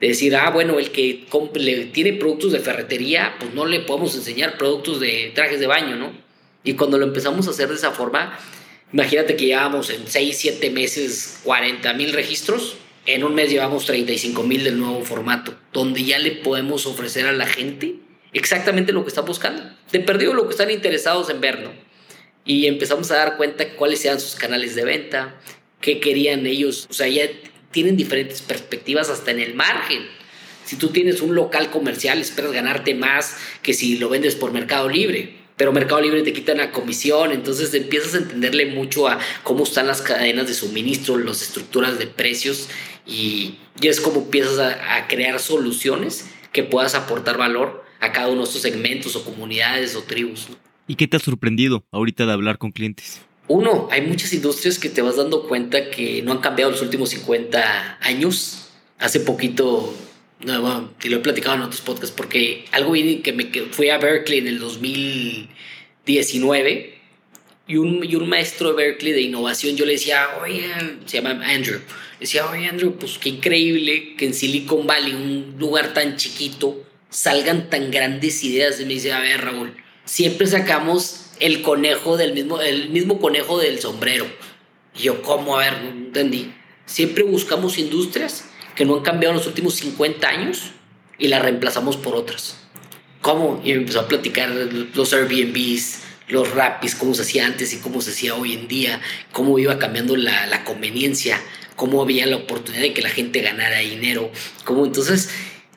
[0.00, 1.26] De decir, ah, bueno, el que
[1.92, 6.12] tiene productos de ferretería, pues no le podemos enseñar productos de trajes de baño, ¿no?
[6.62, 8.38] Y cuando lo empezamos a hacer de esa forma,
[8.92, 14.42] imagínate que llevábamos en 6, 7 meses 40 mil registros, en un mes llevamos 35
[14.44, 17.96] mil del nuevo formato, donde ya le podemos ofrecer a la gente
[18.32, 19.62] exactamente lo que está buscando.
[19.92, 21.70] De perdido lo que están interesados en ver, ¿no?
[22.44, 25.40] Y empezamos a dar cuenta cuáles eran sus canales de venta,
[25.80, 27.24] qué querían ellos, o sea, ya
[27.70, 30.06] tienen diferentes perspectivas hasta en el margen.
[30.64, 34.88] Si tú tienes un local comercial, esperas ganarte más que si lo vendes por Mercado
[34.88, 35.36] Libre.
[35.56, 39.86] Pero Mercado Libre te quita una comisión, entonces empiezas a entenderle mucho a cómo están
[39.86, 42.68] las cadenas de suministro, las estructuras de precios
[43.06, 48.28] y, ya es como empiezas a, a crear soluciones que puedas aportar valor a cada
[48.28, 50.48] uno de estos segmentos o comunidades o tribus.
[50.86, 53.22] ¿Y qué te ha sorprendido ahorita de hablar con clientes?
[53.48, 57.10] Uno, hay muchas industrias que te vas dando cuenta que no han cambiado los últimos
[57.10, 58.68] 50 años.
[58.98, 59.94] Hace poquito,
[60.40, 64.38] no, te lo he platicado en otros podcasts, porque algo que me fui a Berkeley
[64.38, 66.94] en el 2019
[67.66, 70.70] y un, y un maestro de Berkeley de innovación, yo le decía, oye,
[71.06, 75.56] se llama Andrew, le decía, oye, Andrew, pues qué increíble que en Silicon Valley, un
[75.58, 78.80] lugar tan chiquito, salgan tan grandes ideas.
[78.80, 83.58] Y me dice, a ver, Raúl, siempre sacamos el conejo del mismo, el mismo conejo
[83.58, 84.26] del sombrero.
[84.94, 85.58] Y yo, ¿cómo?
[85.58, 86.54] A ver, no entendí.
[86.86, 90.70] Siempre buscamos industrias que no han cambiado en los últimos 50 años
[91.18, 92.56] y las reemplazamos por otras.
[93.20, 93.60] ¿Cómo?
[93.64, 98.00] Y me empezó a platicar los Airbnbs, los Rapis, cómo se hacía antes y cómo
[98.00, 99.00] se hacía hoy en día,
[99.32, 101.40] cómo iba cambiando la, la conveniencia,
[101.76, 104.30] cómo había la oportunidad de que la gente ganara dinero,
[104.64, 105.30] cómo entonces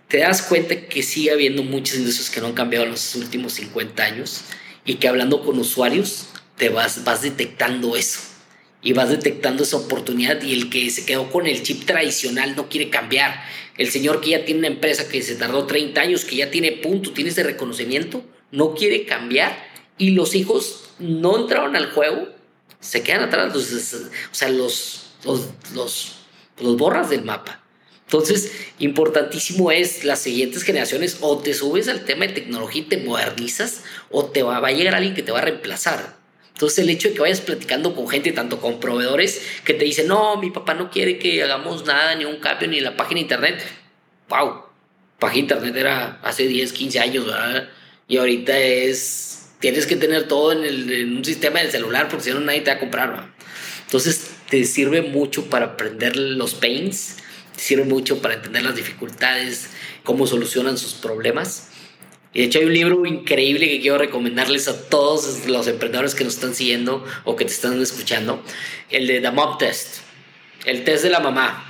[0.08, 3.54] te das cuenta que sigue habiendo muchas industrias que no han cambiado en los últimos
[3.54, 4.42] 50 años
[4.86, 8.22] y que hablando con usuarios te vas, vas detectando eso
[8.82, 12.70] y vas detectando esa oportunidad y el que se quedó con el chip tradicional no
[12.70, 13.44] quiere cambiar.
[13.78, 16.72] El señor que ya tiene una empresa que se tardó 30 años, que ya tiene
[16.72, 19.68] punto, tiene ese reconocimiento, no quiere cambiar
[19.98, 22.30] y los hijos no entraron al juego,
[22.80, 26.16] se quedan atrás, o sea, los, los, los,
[26.62, 27.67] los borras del mapa.
[28.08, 32.98] Entonces, importantísimo es las siguientes generaciones o te subes al tema de tecnología y te
[32.98, 36.16] modernizas o te va, va a llegar alguien que te va a reemplazar.
[36.58, 40.08] Entonces el hecho de que vayas platicando con gente, tanto con proveedores, que te dicen,
[40.08, 43.22] no, mi papá no quiere que hagamos nada, ni un cambio, ni la página de
[43.24, 43.64] internet.
[44.30, 44.64] ¡Wow!
[45.20, 47.70] Página de internet era hace 10, 15 años, ¿verdad?
[48.08, 52.32] Y ahorita es, tienes que tener todo en, el, un sistema del celular, porque si
[52.32, 53.30] no nadie te va a comprar, ¿verdad?
[53.86, 57.18] Entonces te sirve mucho para aprender los pains,
[57.58, 59.70] sirve mucho para entender las dificultades,
[60.04, 61.72] cómo solucionan sus problemas
[62.38, 66.24] y de hecho hay un libro increíble que quiero recomendarles a todos los emprendedores que
[66.24, 68.44] nos están siguiendo o que te están escuchando.
[68.92, 70.02] El de The Mom Test.
[70.64, 71.66] El test de la mamá.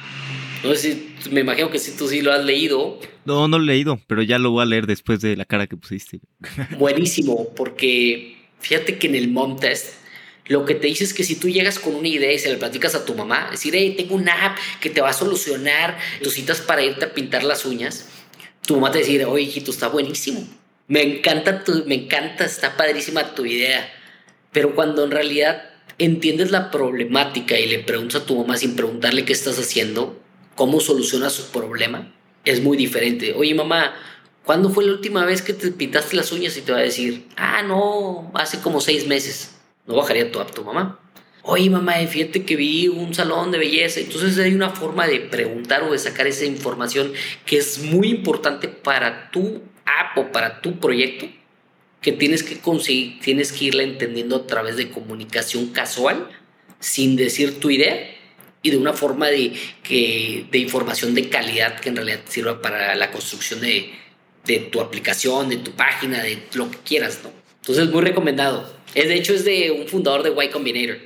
[0.66, 3.00] No sé si, me imagino que si tú sí lo has leído.
[3.24, 5.68] No, no lo he leído, pero ya lo voy a leer después de la cara
[5.68, 6.20] que pusiste.
[6.78, 9.94] Buenísimo, porque fíjate que en el Mom Test
[10.48, 12.58] lo que te dice es que si tú llegas con una idea y se la
[12.58, 16.34] platicas a tu mamá, decir, hey, tengo una app que te va a solucionar tus
[16.34, 18.08] citas para irte a pintar las uñas,
[18.66, 20.48] tu mamá te dice, oye, hijito, está buenísimo.
[20.88, 23.92] Me encanta, tu, me encanta, está padrísima tu idea.
[24.52, 29.26] Pero cuando en realidad entiendes la problemática y le preguntas a tu mamá sin preguntarle
[29.26, 30.22] qué estás haciendo,
[30.56, 32.14] cómo soluciona su problema,
[32.46, 33.34] es muy diferente.
[33.34, 33.96] Oye, mamá,
[34.46, 36.56] ¿cuándo fue la última vez que te pintaste las uñas?
[36.58, 39.57] Y te va a decir, ah, no, hace como seis meses.
[39.88, 41.00] No bajaría tu, a tu mamá
[41.48, 44.02] oye mamá, fíjate que vi un salón de belleza.
[44.02, 47.14] Entonces hay una forma de preguntar o de sacar esa información
[47.46, 51.28] que es muy importante para tu app o para tu proyecto,
[52.02, 56.30] que tienes que conseguir, tienes que irla entendiendo a través de comunicación casual,
[56.80, 58.14] sin decir tu idea
[58.62, 62.94] y de una forma de, que, de información de calidad que en realidad sirva para
[62.96, 63.94] la construcción de,
[64.46, 67.47] de tu aplicación, de tu página, de lo que quieras, ¿no?
[67.68, 68.66] Entonces, muy recomendado.
[68.96, 71.00] Es, de hecho, es de un fundador de Y Combinator.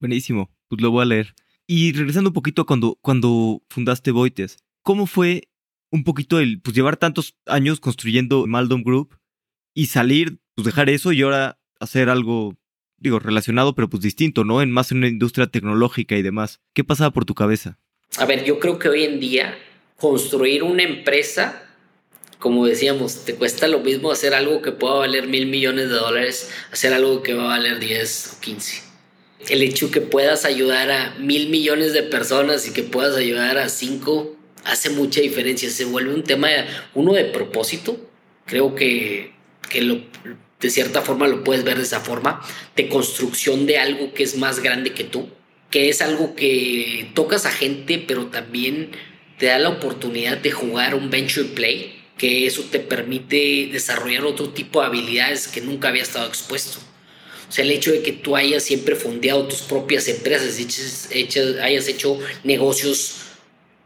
[0.00, 1.34] Buenísimo, pues lo voy a leer.
[1.66, 5.42] Y regresando un poquito a cuando, cuando fundaste Voites, ¿cómo fue
[5.90, 9.18] un poquito el pues llevar tantos años construyendo Maldom Group
[9.74, 12.56] y salir, pues dejar eso y ahora hacer algo,
[12.96, 14.62] digo, relacionado, pero pues distinto, ¿no?
[14.62, 16.62] En más en una industria tecnológica y demás.
[16.72, 17.78] ¿Qué pasaba por tu cabeza?
[18.16, 19.58] A ver, yo creo que hoy en día
[19.96, 21.65] construir una empresa,
[22.38, 26.50] como decíamos, te cuesta lo mismo hacer algo que pueda valer mil millones de dólares,
[26.72, 28.86] hacer algo que va a valer 10 o 15
[29.48, 33.68] el hecho que puedas ayudar a mil millones de personas y que puedas ayudar a
[33.68, 35.70] cinco hace mucha diferencia.
[35.70, 36.48] Se vuelve un tema,
[36.94, 37.98] uno de propósito.
[38.46, 39.32] Creo que,
[39.68, 40.00] que lo,
[40.60, 42.42] de cierta forma lo puedes ver de esa forma,
[42.74, 45.28] de construcción de algo que es más grande que tú,
[45.70, 48.90] que es algo que tocas a gente, pero también
[49.38, 54.50] te da la oportunidad de jugar un venture play, que eso te permite desarrollar otro
[54.50, 56.78] tipo de habilidades que nunca había estado expuesto.
[57.48, 60.58] O sea, el hecho de que tú hayas siempre fondeado tus propias empresas,
[61.62, 63.22] hayas hecho negocios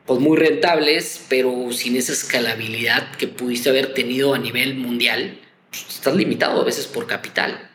[0.06, 5.38] pues muy rentables, pero sin esa escalabilidad que pudiste haber tenido a nivel mundial,
[5.70, 7.69] pues, estás limitado a veces por capital.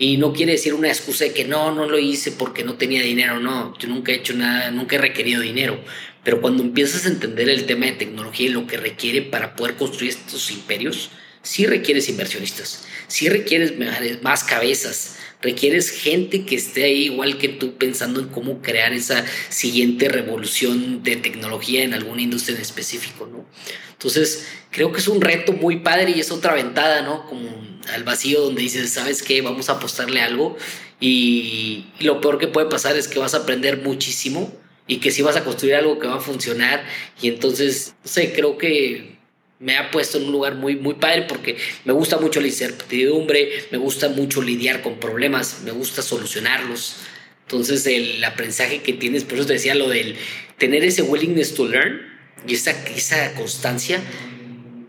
[0.00, 3.02] Y no quiere decir una excusa de que no, no lo hice porque no tenía
[3.02, 5.82] dinero, no, yo nunca he hecho nada, nunca he requerido dinero.
[6.22, 9.74] Pero cuando empiezas a entender el tema de tecnología y lo que requiere para poder
[9.74, 11.10] construir estos imperios,
[11.42, 13.74] sí requieres inversionistas, sí requieres
[14.22, 19.24] más cabezas, requieres gente que esté ahí igual que tú pensando en cómo crear esa
[19.48, 23.46] siguiente revolución de tecnología en alguna industria en específico, ¿no?
[23.92, 27.26] Entonces, creo que es un reto muy padre y es otra ventada, ¿no?
[27.26, 27.48] Como
[27.92, 29.40] al vacío donde dices, ¿sabes qué?
[29.42, 30.56] Vamos a apostarle algo
[31.00, 34.52] y, lo peor que puede pasar es que vas a aprender muchísimo
[34.86, 36.84] y que sí vas a construir algo que va a funcionar
[37.20, 39.17] y entonces, no sé, creo que
[39.60, 43.66] me ha puesto en un lugar muy, muy padre porque me gusta mucho la incertidumbre,
[43.70, 46.96] me gusta mucho lidiar con problemas, me gusta solucionarlos.
[47.42, 50.16] Entonces el aprendizaje que tienes, por eso te decía lo del
[50.58, 52.02] tener ese willingness to learn
[52.46, 54.00] y esa, esa constancia.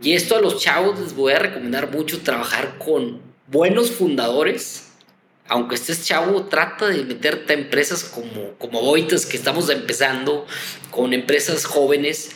[0.02, 4.86] Y esto a los chavos les voy a recomendar mucho trabajar con buenos fundadores.
[5.48, 10.46] Aunque estés chavo, trata de meterte a empresas como, como Boitas, que estamos empezando,
[10.92, 12.32] con empresas jóvenes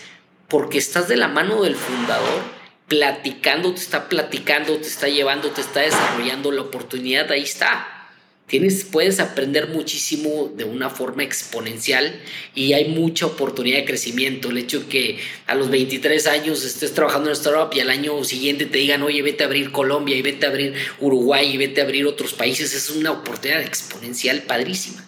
[0.54, 2.44] porque estás de la mano del fundador,
[2.88, 8.12] platicando, te está platicando, te está llevando, te está desarrollando la oportunidad, ahí está.
[8.46, 12.22] tienes, puedes aprender muchísimo de una forma exponencial
[12.54, 14.52] y hay mucha oportunidad de crecimiento.
[14.52, 18.24] El hecho de que a los 23 años estés trabajando en startup y al año
[18.24, 21.82] siguiente te digan, oye, vete a abrir Colombia y vete a abrir Uruguay y vete
[21.82, 25.04] a abrir otros países, es una oportunidad exponencial padrísima,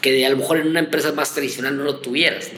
[0.00, 2.52] que a lo mejor en una empresa más tradicional no lo tuvieras.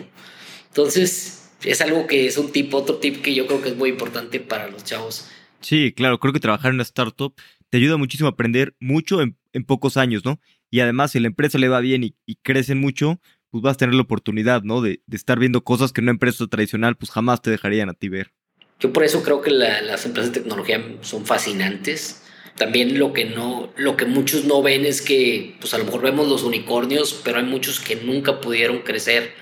[0.68, 3.90] Entonces, es algo que es un tip, otro tip que yo creo que es muy
[3.90, 5.28] importante para los chavos.
[5.60, 7.34] Sí, claro, creo que trabajar en una startup
[7.70, 9.36] te ayuda muchísimo a aprender mucho en,
[9.66, 10.38] pocos años, ¿no?
[10.70, 13.78] Y además, si la empresa le va bien y, y crecen mucho, pues vas a
[13.78, 14.82] tener la oportunidad, ¿no?
[14.82, 18.32] De, estar viendo cosas que una empresa tradicional, pues jamás te dejarían a ti ver.
[18.78, 22.22] Yo por eso creo que las empresas de tecnología son fascinantes.
[22.56, 26.02] También lo que no, lo que muchos no ven es que, pues a lo mejor
[26.02, 29.32] vemos los unicornios, pero hay muchos que nunca pudieron crecer.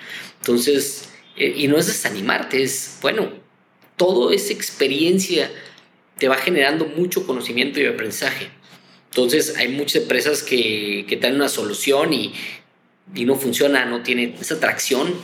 [0.41, 3.29] Entonces, eh, y no es desanimarte, es, bueno,
[3.97, 5.51] toda esa experiencia
[6.19, 8.49] te va generando mucho conocimiento y aprendizaje.
[9.11, 12.35] Entonces hay muchas empresas que, que dan una solución y,
[13.15, 15.15] y, no funciona, no tiene esa atracción,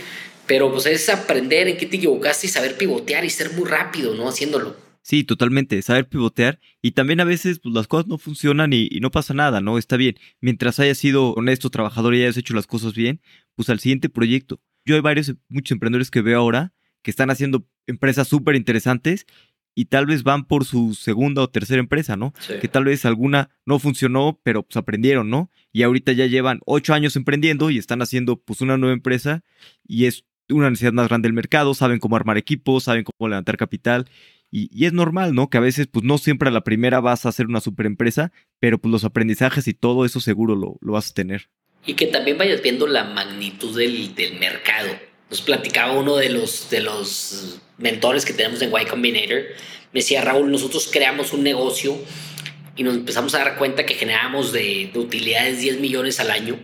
[0.47, 4.15] pero pues es aprender en qué te equivocaste y saber pivotear y ser muy rápido,
[4.15, 4.29] ¿no?
[4.29, 4.77] Haciéndolo.
[5.03, 9.01] Sí, totalmente, saber pivotear y también a veces pues, las cosas no funcionan y, y,
[9.01, 9.79] no pasa nada, ¿no?
[9.79, 10.17] Está bien.
[10.41, 13.21] Mientras hayas sido honesto, trabajador y hayas hecho las cosas bien,
[13.57, 14.61] pues al siguiente proyecto.
[14.85, 16.73] Yo hay varios, muchos emprendedores que veo ahora
[17.03, 19.27] que están haciendo empresas súper interesantes
[19.75, 22.35] y tal vez van por su segunda o tercera empresa, ¿no?
[22.61, 25.51] Que tal vez alguna no funcionó, pero pues aprendieron, ¿no?
[25.73, 29.43] Y ahorita ya llevan ocho años emprendiendo y están haciendo pues una nueva empresa
[29.87, 33.57] y es una necesidad más grande del mercado, saben cómo armar equipos, saben cómo levantar
[33.57, 34.07] capital
[34.51, 35.49] y, es normal, ¿no?
[35.49, 38.33] Que a veces pues no siempre a la primera vas a hacer una super empresa,
[38.59, 41.49] pero pues los aprendizajes y todo eso seguro lo, lo vas a tener.
[41.87, 44.91] Y que también vayas viendo la magnitud del, del mercado
[45.31, 49.45] nos platicaba uno de los, de los mentores que tenemos en Y Combinator.
[49.93, 51.97] Me decía, Raúl, nosotros creamos un negocio
[52.77, 56.59] y nos empezamos a dar cuenta que generábamos de, de utilidades 10 millones al año.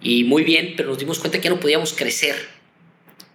[0.00, 2.34] Y muy bien, pero nos dimos cuenta que ya no podíamos crecer.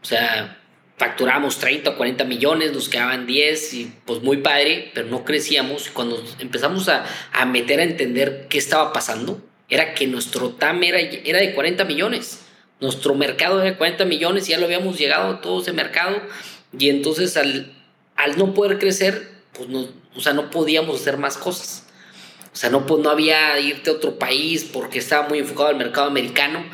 [0.01, 0.61] O sea,
[0.97, 5.88] facturamos 30 o 40 millones, nos quedaban 10 y pues muy padre, pero no crecíamos.
[5.88, 10.84] Y cuando empezamos a, a meter a entender qué estaba pasando, era que nuestro TAM
[10.84, 12.41] era, era de 40 millones.
[12.80, 16.22] Nuestro mercado de 40 millones, ya lo habíamos llegado a todo ese mercado
[16.78, 17.74] y entonces al,
[18.15, 21.86] al no poder crecer, pues no, o sea, no podíamos hacer más cosas.
[22.53, 25.76] O sea, no, pues no había irte a otro país porque estaba muy enfocado al
[25.76, 26.65] mercado americano.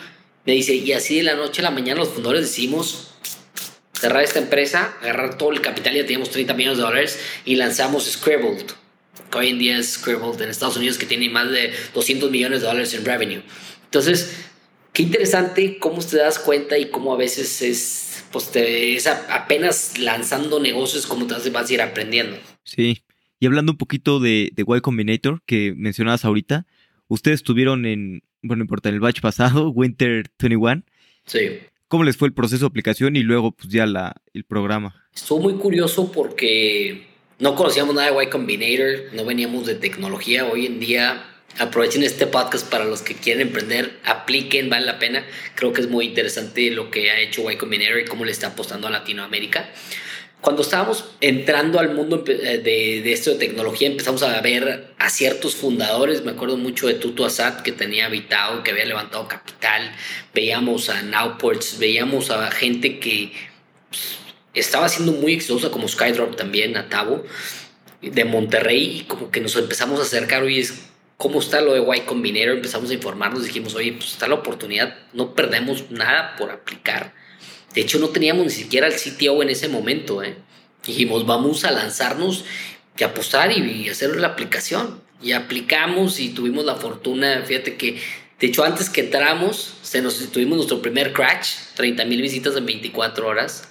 [0.46, 3.12] Me dice, y así de la noche a la mañana los fundadores decidimos
[3.92, 8.06] cerrar esta empresa, agarrar todo el capital, ya teníamos 30 millones de dólares y lanzamos
[8.06, 8.72] Scribbled,
[9.32, 12.62] que hoy en día es Scribbled en Estados Unidos, que tiene más de 200 millones
[12.62, 13.44] de dólares en revenue.
[13.86, 14.36] Entonces,
[14.94, 19.98] Qué interesante cómo te das cuenta y cómo a veces es, pues te, es apenas
[19.98, 22.38] lanzando negocios como te vas a ir aprendiendo.
[22.64, 23.02] Sí.
[23.40, 26.68] Y hablando un poquito de, de Y Combinator que mencionabas ahorita,
[27.08, 30.84] ustedes estuvieron en, bueno, no importa, en el batch pasado, Winter 21.
[31.26, 31.40] Sí.
[31.88, 35.08] ¿Cómo les fue el proceso de aplicación y luego pues ya la, el programa?
[35.12, 37.08] Estuvo muy curioso porque
[37.40, 40.46] no conocíamos nada de Y Combinator, no veníamos de tecnología.
[40.46, 41.26] Hoy en día
[41.60, 45.26] aprovechen este podcast para los que quieren emprender, apliquen, vale la pena.
[45.56, 48.48] Creo que es muy interesante lo que ha hecho Y Combinator y cómo le está
[48.48, 49.70] apostando a Latinoamérica.
[50.42, 55.56] Cuando estábamos entrando al mundo de, de, esto de tecnología, empezamos a ver a ciertos
[55.56, 56.22] fundadores.
[56.26, 59.96] Me acuerdo mucho de Tutu Asad, que tenía habitado, que había levantado capital.
[60.34, 63.32] Veíamos a Nowports, veíamos a gente que
[63.90, 64.18] pues,
[64.54, 67.24] estaba siendo muy exitosa, como Skydrop también, a Tabo,
[68.02, 70.44] de Monterrey, y como que nos empezamos a acercar.
[70.44, 70.74] Hoy es
[71.18, 74.96] cómo está lo de Y Combinator, empezamos a informarnos, dijimos, oye, pues está la oportunidad,
[75.14, 77.14] no perdemos nada por aplicar.
[77.74, 80.22] De hecho, no teníamos ni siquiera el CTO en ese momento.
[80.22, 80.36] ¿eh?
[80.86, 82.46] Dijimos, vamos a lanzarnos
[82.98, 85.02] y apostar y, hacer la aplicación.
[85.22, 87.98] Y aplicamos y tuvimos la fortuna, fíjate que,
[88.40, 92.66] de hecho, antes que entramos, se nos, tuvimos nuestro primer crash, 30 mil visitas en
[92.66, 93.70] 24 horas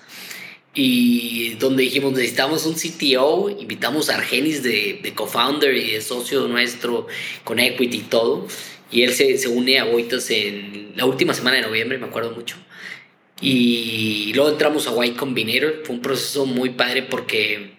[0.74, 6.48] y donde dijimos necesitamos un CTO, invitamos a Argenis de, de co-founder y de socio
[6.48, 7.06] nuestro
[7.44, 8.46] con equity y todo,
[8.90, 12.32] y él se, se une a Boitas en la última semana de noviembre, me acuerdo
[12.32, 12.56] mucho.
[13.40, 17.72] Y luego entramos a Y Combinator, fue un proceso muy padre porque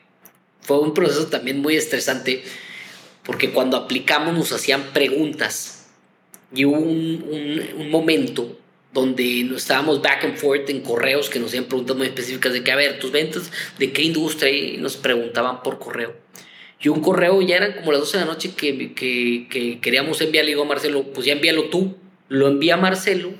[0.61, 2.43] fue un proceso también muy estresante,
[3.23, 5.87] porque cuando aplicamos nos hacían preguntas
[6.53, 8.59] y hubo un, un, un momento
[8.93, 12.71] donde estábamos back and forth en correos que nos hacían preguntas muy específicas de que,
[12.71, 16.15] a ver, tus ventas, de qué industria, y nos preguntaban por correo.
[16.79, 20.21] Y un correo ya eran como las 12 de la noche que, que, que queríamos
[20.21, 21.97] enviarle, digo a Marcelo, pues ya envíalo tú.
[22.29, 23.33] Lo envía Marcelo,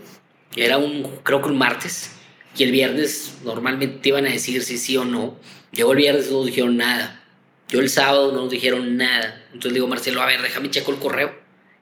[0.55, 2.11] era un, creo que un martes,
[2.57, 5.35] y el viernes normalmente te iban a decir si sí o no.
[5.71, 7.23] Llegó el viernes no nos dijeron nada.
[7.69, 9.43] Yo el sábado no nos dijeron nada.
[9.47, 11.33] Entonces digo, Marcelo, a ver, déjame checo el correo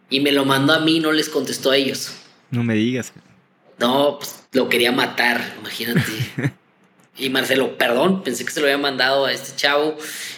[0.10, 2.14] y me lo mandó a mí, no les contestó a ellos.
[2.52, 3.14] No me digas.
[3.82, 6.12] No, pues lo quería matar, imagínate.
[7.18, 9.98] y Marcelo, perdón, pensé que se lo había mandado a este chavo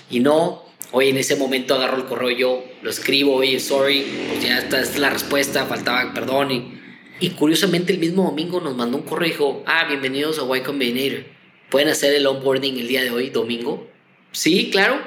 [0.09, 0.63] y no.
[0.91, 4.79] Oye, en ese momento agarro el correo yo, lo escribo, oye, sorry, pues ya está,
[4.79, 6.51] esta es la respuesta, faltaba perdón.
[6.51, 6.79] Y,
[7.19, 10.61] y curiosamente el mismo domingo nos mandó un correo y dijo, ah, bienvenidos a Y
[10.61, 11.25] Combinator.
[11.69, 13.89] ¿Pueden hacer el onboarding el día de hoy, domingo?
[14.31, 15.01] Sí, claro.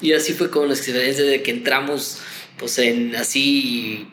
[0.00, 2.20] Y así fue con las experiencias de que entramos,
[2.58, 4.06] pues en así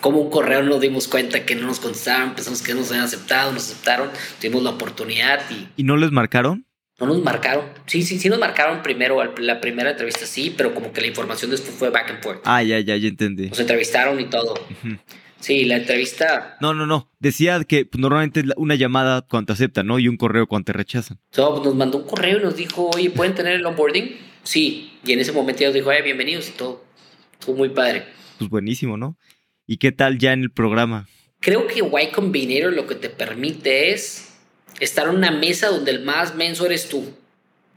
[0.00, 3.04] como un correo nos dimos cuenta que no nos contestaron, pensamos que no nos habían
[3.04, 5.68] aceptado, nos aceptaron, tuvimos la oportunidad y...
[5.76, 6.66] ¿Y no les marcaron?
[6.98, 7.66] No nos marcaron.
[7.86, 11.50] Sí, sí, sí nos marcaron primero, la primera entrevista sí, pero como que la información
[11.50, 12.40] después fue back and forth.
[12.44, 13.48] Ah, ya, ya, ya entendí.
[13.50, 14.54] Nos entrevistaron y todo.
[15.40, 16.56] Sí, la entrevista.
[16.60, 17.12] No, no, no.
[17.18, 19.98] Decía que pues, normalmente una llamada cuando te aceptan, ¿no?
[19.98, 21.20] Y un correo cuando te rechazan.
[21.36, 24.16] No, pues, nos mandó un correo y nos dijo, oye, ¿pueden tener el onboarding?
[24.42, 24.98] Sí.
[25.04, 26.82] Y en ese momento ya nos dijo, eh, bienvenidos y todo.
[27.40, 28.06] Fue muy padre.
[28.38, 29.18] Pues buenísimo, ¿no?
[29.66, 31.08] ¿Y qué tal ya en el programa?
[31.40, 34.28] Creo que Y Combinator lo que te permite es
[34.80, 37.12] estar en una mesa donde el más menso eres tú.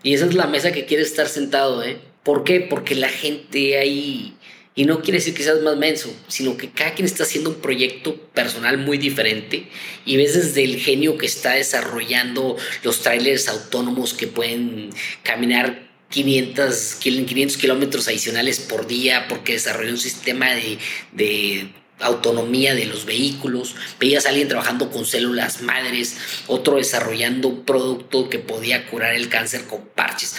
[0.03, 1.97] Y esa es la mesa que quieres estar sentado, ¿eh?
[2.23, 2.61] ¿Por qué?
[2.61, 4.35] Porque la gente ahí...
[4.75, 7.57] Y no quiere decir que seas más menso, sino que cada quien está haciendo un
[7.57, 9.67] proyecto personal muy diferente
[10.05, 14.91] y ves desde el genio que está desarrollando los trailers autónomos que pueden
[15.23, 20.79] caminar 500, 500 kilómetros adicionales por día porque desarrolló un sistema de,
[21.11, 27.65] de autonomía de los vehículos, veías a alguien trabajando con células madres, otro desarrollando un
[27.65, 30.35] producto que podía curar el cáncer con parches.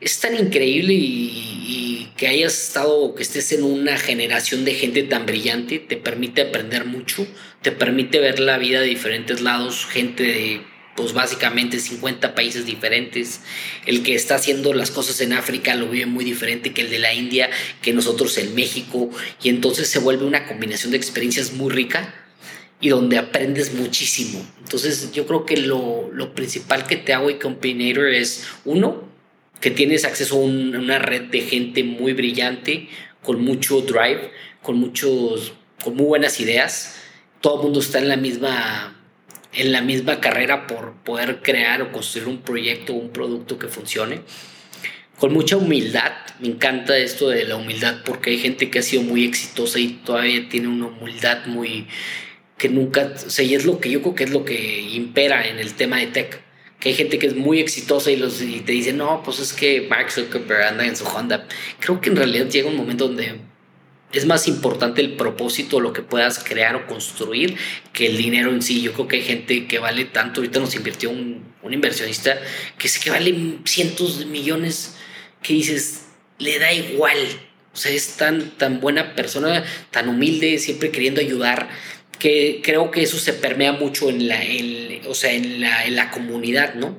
[0.00, 5.24] Es tan increíble y, que hayas estado, que estés en una generación de gente tan
[5.24, 7.24] brillante, te permite aprender mucho,
[7.62, 10.62] te permite ver la vida de diferentes lados, gente de
[10.98, 13.40] pues básicamente 50 países diferentes.
[13.86, 16.98] El que está haciendo las cosas en África lo vive muy diferente que el de
[16.98, 17.50] la India,
[17.82, 19.08] que nosotros en México.
[19.40, 22.12] Y entonces se vuelve una combinación de experiencias muy rica
[22.80, 24.44] y donde aprendes muchísimo.
[24.60, 29.08] Entonces yo creo que lo, lo principal que te hago y Combinator es, uno,
[29.60, 32.88] que tienes acceso a una red de gente muy brillante,
[33.22, 34.32] con mucho drive,
[34.62, 35.52] con, muchos,
[35.84, 36.96] con muy buenas ideas.
[37.40, 38.97] Todo el mundo está en la misma
[39.52, 43.68] en la misma carrera por poder crear o construir un proyecto o un producto que
[43.68, 44.20] funcione.
[45.18, 49.02] Con mucha humildad, me encanta esto de la humildad porque hay gente que ha sido
[49.02, 51.88] muy exitosa y todavía tiene una humildad muy
[52.56, 55.46] que nunca, o sea, y es lo que yo creo que es lo que impera
[55.46, 56.42] en el tema de tech.
[56.80, 59.52] Que hay gente que es muy exitosa y, los, y te dice, no, pues es
[59.52, 61.46] que Mark Zuckerberg anda en su Honda.
[61.80, 63.40] Creo que en realidad llega un momento donde
[64.12, 67.56] es más importante el propósito, lo que puedas crear o construir,
[67.92, 68.80] que el dinero en sí.
[68.80, 70.40] Yo creo que hay gente que vale tanto.
[70.40, 72.40] Ahorita nos invirtió un, inversionista
[72.78, 74.96] que sé que vale cientos de millones,
[75.42, 76.06] que dices,
[76.38, 77.18] le da igual.
[77.74, 81.68] O sea, es tan, tan buena persona, tan humilde, siempre queriendo ayudar,
[82.18, 84.40] que creo que eso se permea mucho en la,
[85.06, 86.96] o sea, en la, en la comunidad, ¿no?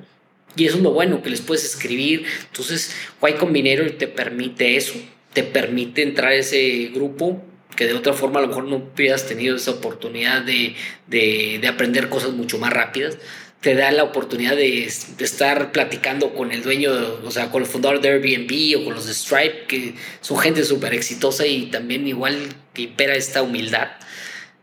[0.55, 2.25] Y eso es lo bueno, que les puedes escribir.
[2.45, 4.93] Entonces, White Combinator te permite eso
[5.33, 7.43] te permite entrar a ese grupo
[7.75, 10.75] que de otra forma a lo mejor no hubieras tenido esa oportunidad de,
[11.07, 13.17] de, de aprender cosas mucho más rápidas.
[13.61, 16.91] Te da la oportunidad de, de, estar platicando con el dueño,
[17.23, 20.63] o sea, con el fundador de Airbnb o con los de Stripe, que son gente
[20.63, 22.37] súper exitosa y también igual
[22.73, 23.89] que impera esta humildad.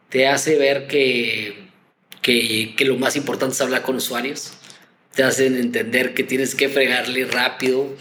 [0.09, 1.69] Te hace ver que,
[2.23, 4.53] que, que lo más importante es hablar con usuarios.
[5.15, 7.95] Te hacen entender que tienes que fregarle rápido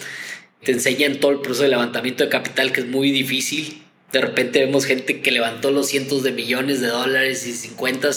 [0.65, 3.81] te enseñan todo el proceso de levantamiento de capital que es muy difícil.
[4.11, 8.09] De repente vemos gente que levantó los cientos de millones de dólares y 50,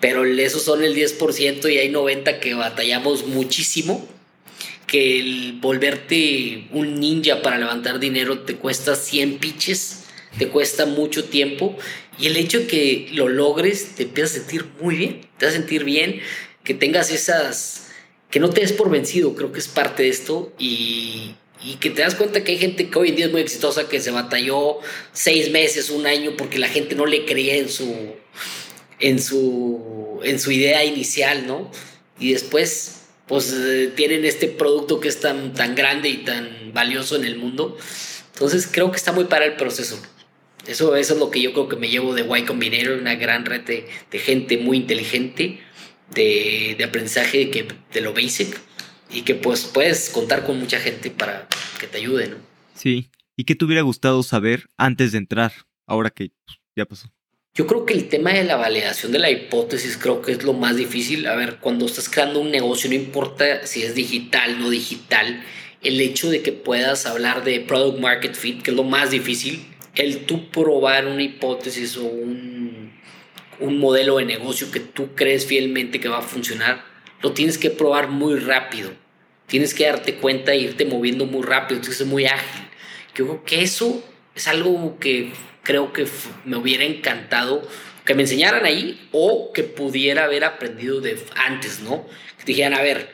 [0.00, 4.06] pero esos son el 10% y hay 90 que batallamos muchísimo.
[4.86, 10.04] Que el volverte un ninja para levantar dinero te cuesta 100 pitches,
[10.38, 11.76] te cuesta mucho tiempo
[12.20, 15.54] y el hecho de que lo logres te empieza a sentir muy bien, te vas
[15.54, 16.20] a sentir bien,
[16.62, 17.88] que tengas esas,
[18.30, 21.90] que no te des por vencido, creo que es parte de esto y, y que
[21.90, 24.10] te das cuenta que hay gente que hoy en día es muy exitosa que se
[24.10, 24.78] batalló
[25.12, 27.94] seis meses, un año, porque la gente no le creía en su,
[29.00, 31.70] en su, en su idea inicial, ¿no?
[32.18, 37.16] Y después, pues eh, tienen este producto que es tan, tan grande y tan valioso
[37.16, 37.76] en el mundo.
[38.34, 40.00] Entonces creo que está muy para el proceso.
[40.66, 43.44] Eso, eso es lo que yo creo que me llevo de Y Combinator, una gran
[43.46, 45.60] red de, gente muy inteligente,
[46.12, 48.60] de, de aprendizaje que, de lo basic
[49.10, 51.48] y que pues puedes contar con mucha gente para
[51.78, 52.36] que te ayude, ¿no?
[52.74, 53.10] Sí.
[53.36, 55.52] ¿Y qué te hubiera gustado saber antes de entrar,
[55.86, 57.10] ahora que pues, ya pasó?
[57.54, 60.52] Yo creo que el tema de la validación de la hipótesis creo que es lo
[60.52, 61.26] más difícil.
[61.26, 65.42] A ver, cuando estás creando un negocio, no importa si es digital, no digital,
[65.82, 69.64] el hecho de que puedas hablar de product market fit, que es lo más difícil,
[69.94, 72.92] el tú probar una hipótesis o un,
[73.60, 76.84] un modelo de negocio que tú crees fielmente que va a funcionar,
[77.26, 78.90] lo tienes que probar muy rápido.
[79.48, 82.68] Tienes que darte cuenta e irte moviendo muy rápido, tienes que muy ágil.
[83.16, 84.00] Yo que eso
[84.36, 85.32] es algo que
[85.64, 86.06] creo que
[86.44, 87.66] me hubiera encantado
[88.04, 92.06] que me enseñaran ahí o que pudiera haber aprendido de antes, ¿no?
[92.38, 93.10] Que dijeran, a ver,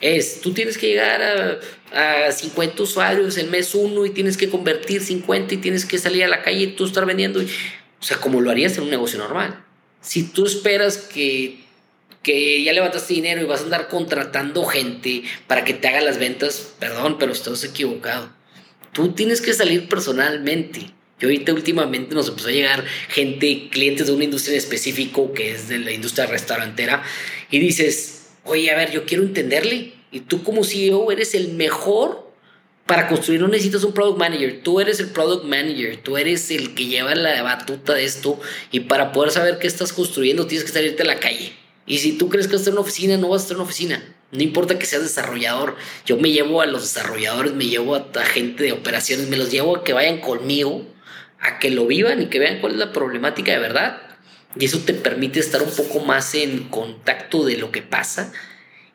[0.00, 1.20] es, tú tienes que llegar
[1.92, 5.98] a, a 50 usuarios el mes uno y tienes que convertir 50 y tienes que
[5.98, 7.40] salir a la calle y tú estar vendiendo.
[7.40, 9.64] O sea, como lo harías en un negocio normal.
[10.00, 11.64] Si tú esperas que,
[12.22, 16.18] que ya levantaste dinero y vas a andar contratando gente para que te haga las
[16.18, 18.30] ventas, perdón, pero estás equivocado.
[18.92, 20.90] Tú tienes que salir personalmente.
[21.18, 25.52] Yo ahorita últimamente nos empezó a llegar gente, clientes de una industria en específico que
[25.52, 27.02] es de la industria restaurantera
[27.50, 29.92] y dices, oye, a ver, yo quiero entenderle.
[30.12, 32.30] Y tú como CEO eres el mejor
[32.86, 36.74] para construir, no necesitas un product manager, tú eres el product manager, tú eres el
[36.74, 38.40] que lleva la batuta de esto
[38.72, 41.52] y para poder saber qué estás construyendo tienes que salirte a la calle.
[41.90, 43.56] Y si tú crees que vas a estar en una oficina, no vas a estar
[43.56, 44.14] en una oficina.
[44.30, 45.74] No importa que seas desarrollador,
[46.06, 49.50] yo me llevo a los desarrolladores, me llevo a la gente de operaciones, me los
[49.50, 50.86] llevo a que vayan conmigo
[51.40, 54.02] a que lo vivan y que vean cuál es la problemática de verdad.
[54.54, 58.32] Y eso te permite estar un poco más en contacto de lo que pasa.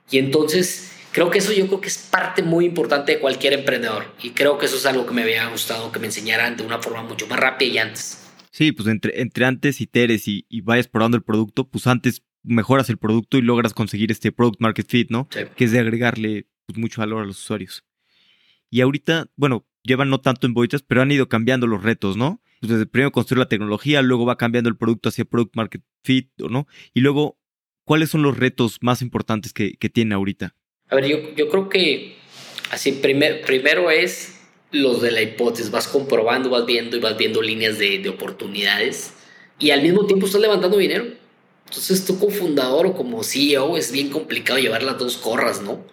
[0.10, 4.06] Y entonces creo que eso yo creo que es parte muy importante de cualquier emprendedor.
[4.24, 6.82] Y creo que eso es algo que me había gustado que me enseñaran de una
[6.82, 8.22] forma mucho más rápida y antes.
[8.52, 12.22] Sí, pues entre, entre antes y Teres y, y vayas probando el producto, pues antes
[12.46, 15.28] mejoras el producto y logras conseguir este product market fit, ¿no?
[15.30, 17.84] Que es de agregarle pues, mucho valor a los usuarios.
[18.70, 22.42] Y ahorita, bueno, llevan no tanto en Boitas, pero han ido cambiando los retos, ¿no?
[22.60, 26.30] Pues desde primero construir la tecnología, luego va cambiando el producto hacia product market fit,
[26.38, 26.68] ¿no?
[26.94, 27.38] Y luego,
[27.84, 30.56] ¿cuáles son los retos más importantes que, que tiene ahorita?
[30.90, 32.16] A ver, yo, yo creo que
[32.72, 34.40] así, primer, primero es
[34.72, 39.14] los de la hipótesis, vas comprobando, vas viendo y vas viendo líneas de, de oportunidades
[39.60, 41.06] y al mismo tiempo estás levantando dinero.
[41.66, 45.84] Entonces tú como fundador o como CEO es bien complicado llevar las dos corras, ¿no?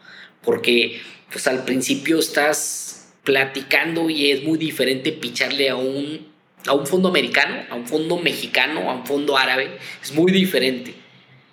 [0.42, 1.00] Porque
[1.30, 6.28] pues al principio estás platicando y es muy diferente picharle a un,
[6.66, 9.78] a un fondo americano, a un fondo mexicano, a un fondo árabe.
[10.02, 10.94] Es muy diferente.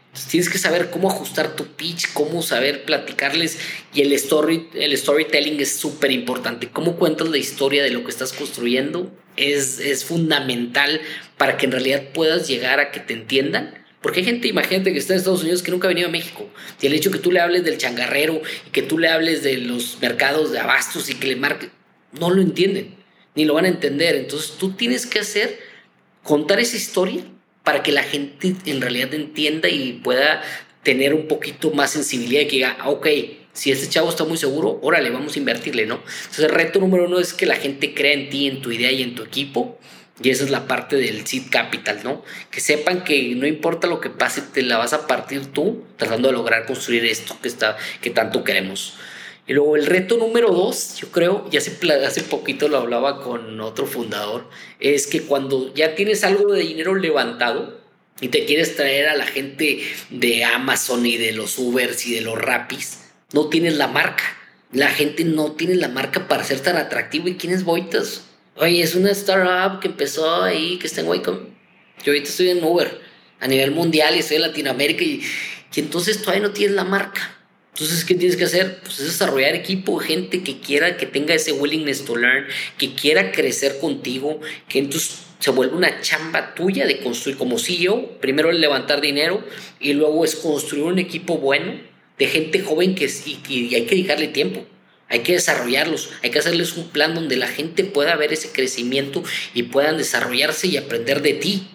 [0.08, 3.60] Entonces tienes que saber cómo ajustar tu pitch, cómo saber platicarles
[3.94, 6.70] y el, story, el storytelling es súper importante.
[6.70, 11.00] Cómo cuentas la historia de lo que estás construyendo es, es fundamental
[11.38, 15.00] para que en realidad puedas llegar a que te entiendan porque hay gente, imagínate que
[15.00, 16.48] está en Estados Unidos que nunca ha venido a México.
[16.82, 19.58] Y el hecho que tú le hables del changarrero y que tú le hables de
[19.58, 21.70] los mercados de abastos y que le marque,
[22.18, 22.96] no lo entienden,
[23.36, 24.16] ni lo van a entender.
[24.16, 25.60] Entonces tú tienes que hacer,
[26.24, 27.24] contar esa historia
[27.64, 30.44] para que la gente en realidad entienda y pueda
[30.84, 33.08] tener un poquito más sensibilidad y que diga, ah, ok,
[33.52, 35.96] si este chavo está muy seguro, órale, vamos a invertirle, ¿no?
[36.22, 38.92] Entonces el reto número uno es que la gente crea en ti, en tu idea
[38.92, 39.78] y en tu equipo
[40.22, 42.24] y esa es la parte del seed capital, ¿no?
[42.52, 46.28] Que sepan que no importa lo que pase, te la vas a partir tú tratando
[46.28, 48.96] de lograr construir esto que, está, que tanto queremos.
[49.48, 53.60] Y luego el reto número dos, yo creo, y hace, hace poquito lo hablaba con
[53.62, 54.48] otro fundador,
[54.80, 57.80] es que cuando ya tienes algo de dinero levantado
[58.22, 62.22] y te quieres traer a la gente de Amazon y de los Ubers y de
[62.22, 63.00] los Rapis,
[63.34, 64.24] no tienes la marca.
[64.72, 67.28] La gente no tiene la marca para ser tan atractivo.
[67.28, 68.29] ¿Y quién es Boitas?
[68.62, 71.38] Oye, es una startup que empezó ahí, que está en Wacom.
[72.04, 73.00] Yo ahorita estoy en Uber
[73.40, 75.22] a nivel mundial y estoy en Latinoamérica y,
[75.78, 77.38] entonces todavía no tienes la marca.
[77.74, 78.82] Entonces, ¿qué tienes que hacer?
[78.82, 82.48] Pues es desarrollar equipo, gente que quiera, que tenga ese willingness to learn,
[82.78, 88.20] que quiera crecer contigo, que entonces se vuelve una chamba tuya de construir como CEO.
[88.20, 89.42] Primero es levantar dinero
[89.80, 91.80] y luego es construir un equipo bueno
[92.18, 93.10] de gente joven que,
[93.48, 94.66] y hay que dedicarle tiempo.
[95.10, 99.24] Hay que desarrollarlos, hay que hacerles un plan donde la gente pueda ver ese crecimiento
[99.56, 101.68] y puedan desarrollarse y aprender de ti.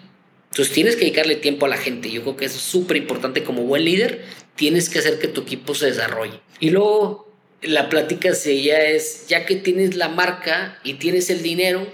[0.51, 2.09] Entonces tienes que dedicarle tiempo a la gente.
[2.09, 4.23] Yo creo que es súper importante como buen líder.
[4.55, 6.39] Tienes que hacer que tu equipo se desarrolle.
[6.61, 7.29] Y luego
[7.61, 11.85] la plática sería es, ya que tienes la marca y tienes el dinero,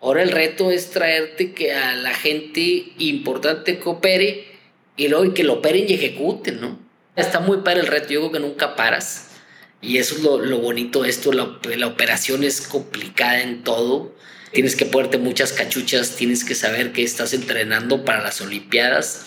[0.00, 4.46] ahora el reto es traerte que a la gente importante coopere
[4.96, 6.78] y luego que lo operen y ejecuten, ¿no?
[7.16, 8.12] Está muy padre el reto.
[8.12, 9.25] Yo creo que nunca paras
[9.82, 14.14] y eso es lo, bonito de esto, la, la, operación es complicada en todo.
[14.52, 19.26] Tienes que ponerte muchas cachuchas, tienes que saber que estás entrenando para las Olimpiadas,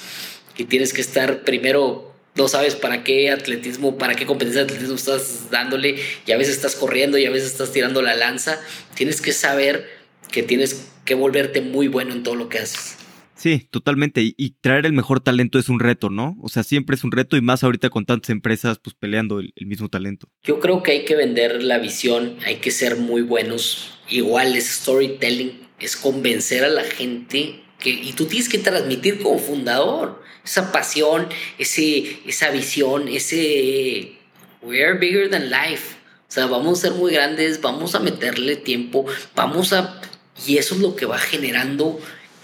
[0.58, 4.96] y tienes que estar primero, no sabes para qué atletismo, para qué competencia de atletismo
[4.96, 8.60] estás dándole, y a veces estás corriendo y a veces estás tirando la lanza.
[8.96, 9.90] Tienes que saber
[10.32, 12.99] que tienes que volverte muy bueno en todo lo que haces.
[13.40, 14.22] Sí, totalmente.
[14.36, 16.36] Y, traer el mejor talento es un reto, ¿no?
[16.42, 19.54] O sea, siempre es un reto y más ahorita con tantas empresas pues peleando el,
[19.66, 20.28] mismo talento.
[20.44, 23.98] Yo creo que hay que vender la visión, hay que ser muy buenos.
[24.10, 25.68] Igual es storytelling.
[25.80, 31.30] es convencer a la gente que, y tú tienes que transmitir como fundador esa pasión,
[31.58, 34.18] ese, esa visión, ese
[34.62, 35.96] we are bigger than life.
[36.28, 40.02] O sea, vamos a ser muy grandes, vamos a meterle tiempo, vamos a...
[40.46, 42.00] Y eso es lo que va generando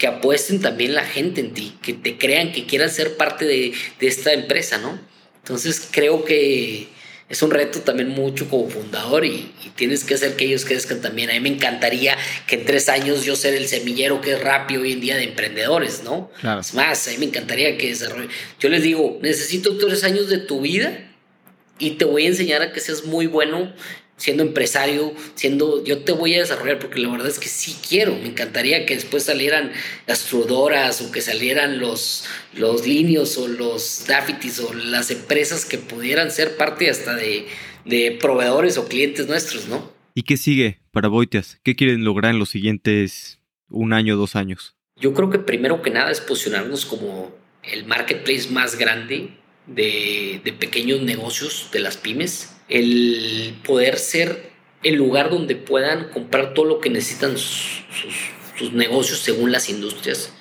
[0.06, 3.74] que apuesten también la gente en ti, que te crean, que quieran ser parte de,
[4.00, 5.00] de esta empresa, ¿no?
[5.42, 6.90] Entonces creo que
[7.28, 11.32] es un reto también mucho como fundador y, tienes que hacer que ellos crezcan también.
[11.32, 14.84] A mí me encantaría que en tres años yo ser el semillero que es rápido
[14.84, 16.30] hoy en día de emprendedores, ¿no?
[16.60, 18.30] Es más, a mí me encantaría que desarrolle.
[18.60, 21.12] Yo les digo, necesito tres años de tu vida
[21.80, 23.74] y te voy a enseñar a que seas muy bueno
[24.18, 28.16] siendo empresario, siendo, yo te voy a desarrollar porque la verdad es que sí quiero,
[28.16, 29.72] me encantaría que después salieran
[30.08, 35.78] las trudoras o que salieran los, los Linios o los Daffitis o las empresas que
[35.78, 37.48] pudieran ser parte hasta de,
[37.84, 39.94] de proveedores o clientes nuestros, ¿no?
[40.14, 41.60] ¿Y qué sigue para Boitias?
[41.64, 43.40] ¿Qué quieren lograr en los siguientes
[43.70, 44.76] un año, dos años?
[44.96, 49.32] Yo creo que primero que nada es posicionarnos como el marketplace más grande
[49.68, 54.52] de, de pequeños negocios, de las pymes el poder ser
[54.84, 57.84] el lugar donde puedan comprar todo lo que necesitan sus,
[58.74, 60.32] negocios según las industrias.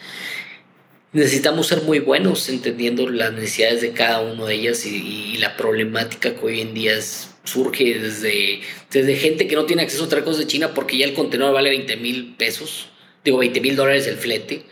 [1.12, 6.34] Necesitamos ser muy buenos entendiendo las necesidades de cada una de ellas y, la problemática
[6.34, 7.00] que hoy en día
[7.44, 8.60] surge desde,
[8.90, 11.70] desde gente que no tiene acceso a otra de China porque ya el contenedor vale
[11.70, 12.88] 20 mil pesos,
[13.24, 14.64] digo 20 mil dólares el flete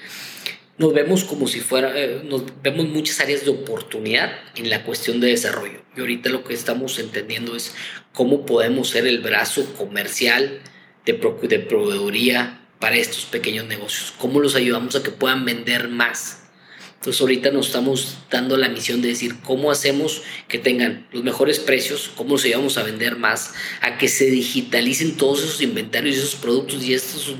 [0.82, 5.20] nos vemos como si fuera, eh, nos vemos muchas áreas de oportunidad en la cuestión
[5.20, 5.80] de desarrollo.
[5.96, 7.72] Y ahorita lo que estamos entendiendo es
[8.12, 10.60] cómo podemos ser el brazo comercial
[11.06, 16.48] de, de proveeduría para estos pequeños negocios, cómo los ayudamos a que puedan vender más.
[16.96, 21.60] Entonces ahorita nos estamos dando la misión de decir cómo hacemos que tengan los mejores
[21.60, 26.34] precios, cómo los ayudamos a vender más, a que se digitalicen todos esos inventarios, esos
[26.34, 27.36] productos y estos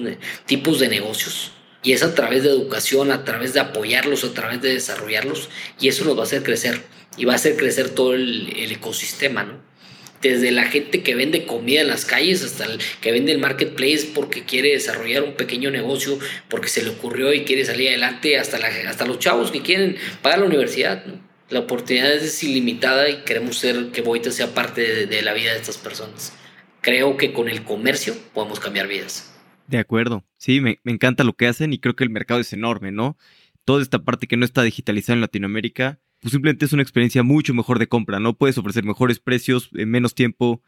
[0.46, 1.52] tipos de negocios
[1.82, 5.48] y es a través de educación, a través de apoyarlos, a través de desarrollarlos,
[5.80, 6.80] y eso nos va a hacer crecer,
[7.16, 9.72] y va a hacer crecer todo el, ecosistema, ¿no?
[10.20, 14.10] Desde la gente que vende comida en las calles hasta el que vende el marketplace
[14.14, 16.16] porque quiere desarrollar un pequeño negocio,
[16.48, 18.58] porque se le ocurrió y quiere salir adelante, hasta,
[18.88, 21.20] hasta los chavos que quieren pagar la universidad, ¿no?
[21.50, 25.58] La oportunidad es ilimitada y queremos ser que Boita sea parte de la vida de
[25.58, 26.32] estas personas.
[26.80, 29.31] Creo que con el comercio podemos cambiar vidas.
[29.66, 30.24] De acuerdo.
[30.36, 33.16] Sí, me, encanta lo que hacen y creo que el mercado es enorme, ¿no?
[33.64, 37.54] Toda esta parte que no está digitalizada en Latinoamérica, pues simplemente es una experiencia mucho
[37.54, 38.34] mejor de compra, ¿no?
[38.36, 40.62] Puedes ofrecer mejores precios en menos tiempo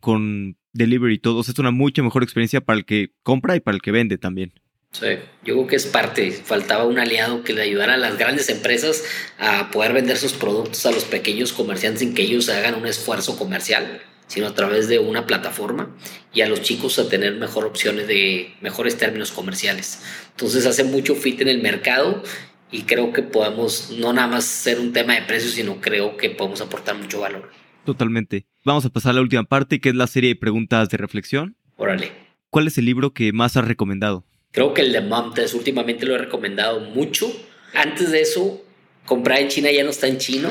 [0.00, 1.40] con delivery y todo.
[1.40, 4.52] es una mucha mejor experiencia para el que compra y para el que vende también.
[4.92, 5.06] Sí,
[5.44, 6.32] yo creo que es parte.
[6.32, 9.04] Faltaba un aliado que le ayudara a las grandes empresas
[9.38, 13.38] a poder vender sus productos a los pequeños comerciantes sin que ellos hagan un esfuerzo
[13.38, 15.90] comercial sino a través de una plataforma
[16.32, 20.04] y a los chicos a tener mejor opciones de mejores términos comerciales.
[20.30, 22.22] Entonces hace mucho fit en el mercado
[22.70, 26.30] y creo que podemos no nada más ser un tema de precios, sino creo que
[26.30, 27.50] podemos aportar mucho valor.
[27.84, 28.46] Totalmente.
[28.64, 31.56] Vamos a pasar a la última parte, que es la serie de preguntas de reflexión.
[31.76, 32.12] Órale.
[32.50, 34.24] ¿Cuál es el libro que más has recomendado?
[34.52, 37.32] Creo que el de Momtes últimamente lo he recomendado mucho.
[37.74, 38.64] Antes de eso,
[39.06, 40.50] comprar en China ya no está en chino.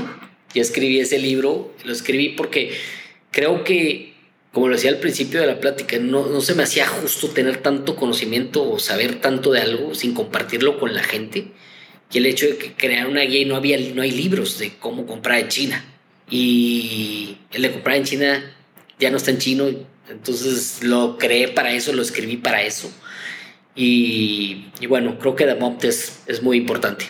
[0.53, 2.73] Ya escribí ese libro, lo escribí porque
[3.32, 4.13] creo que,
[4.51, 7.57] como lo decía al principio de la plática, no, no se me hacía justo tener
[7.57, 11.47] tanto conocimiento o saber tanto de algo sin compartirlo con la gente.
[12.11, 14.73] Y el hecho de que crear una guía y no, había, no hay libros de
[14.80, 15.86] cómo comprar en China.
[16.30, 18.55] Y el de comprar en China
[18.99, 19.69] ya no está en chino,
[20.09, 22.91] entonces lo creé para eso, lo escribí para eso.
[23.75, 27.05] Y, y bueno, creo que The Momt es, es, muy importante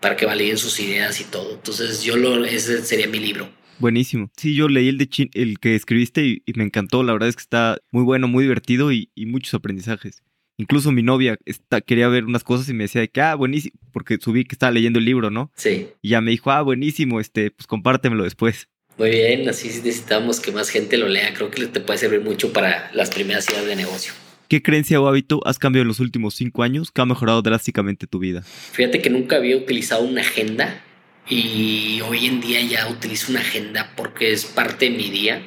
[0.00, 1.54] para que validen sus ideas y todo.
[1.54, 3.48] Entonces yo lo, ese sería mi libro.
[3.80, 4.30] Buenísimo.
[4.36, 7.02] Sí, yo leí el de el que escribiste y, me encantó.
[7.02, 10.22] La verdad es que está muy bueno, muy divertido y, muchos aprendizajes.
[10.58, 14.18] Incluso mi novia está, quería ver unas cosas y me decía que, ah, buenísimo, porque
[14.20, 15.50] subí que estaba leyendo el libro, ¿no?
[15.56, 15.88] Sí.
[16.02, 18.68] Y ya me dijo, ah, buenísimo, este, pues compártemelo después.
[18.98, 21.32] Muy bien, así necesitamos que más gente lo lea.
[21.32, 24.12] Creo que te puede servir mucho para las primeras ideas de negocio.
[24.48, 28.06] ¿Qué creencia o hábito has cambiado en los últimos cinco años que ha mejorado drásticamente
[28.06, 28.42] tu vida?
[28.42, 30.82] Fíjate que nunca había utilizado una agenda
[31.30, 35.46] y hoy en día ya utilizo una agenda porque es parte de mi día.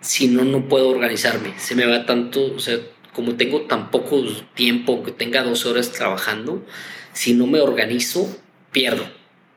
[0.00, 1.52] Si no, no puedo organizarme.
[1.58, 2.78] Se me va tanto, o sea,
[3.12, 4.24] como tengo tan poco
[4.54, 6.64] tiempo, que tenga dos horas trabajando,
[7.12, 8.38] si no me organizo,
[8.70, 9.10] pierdo.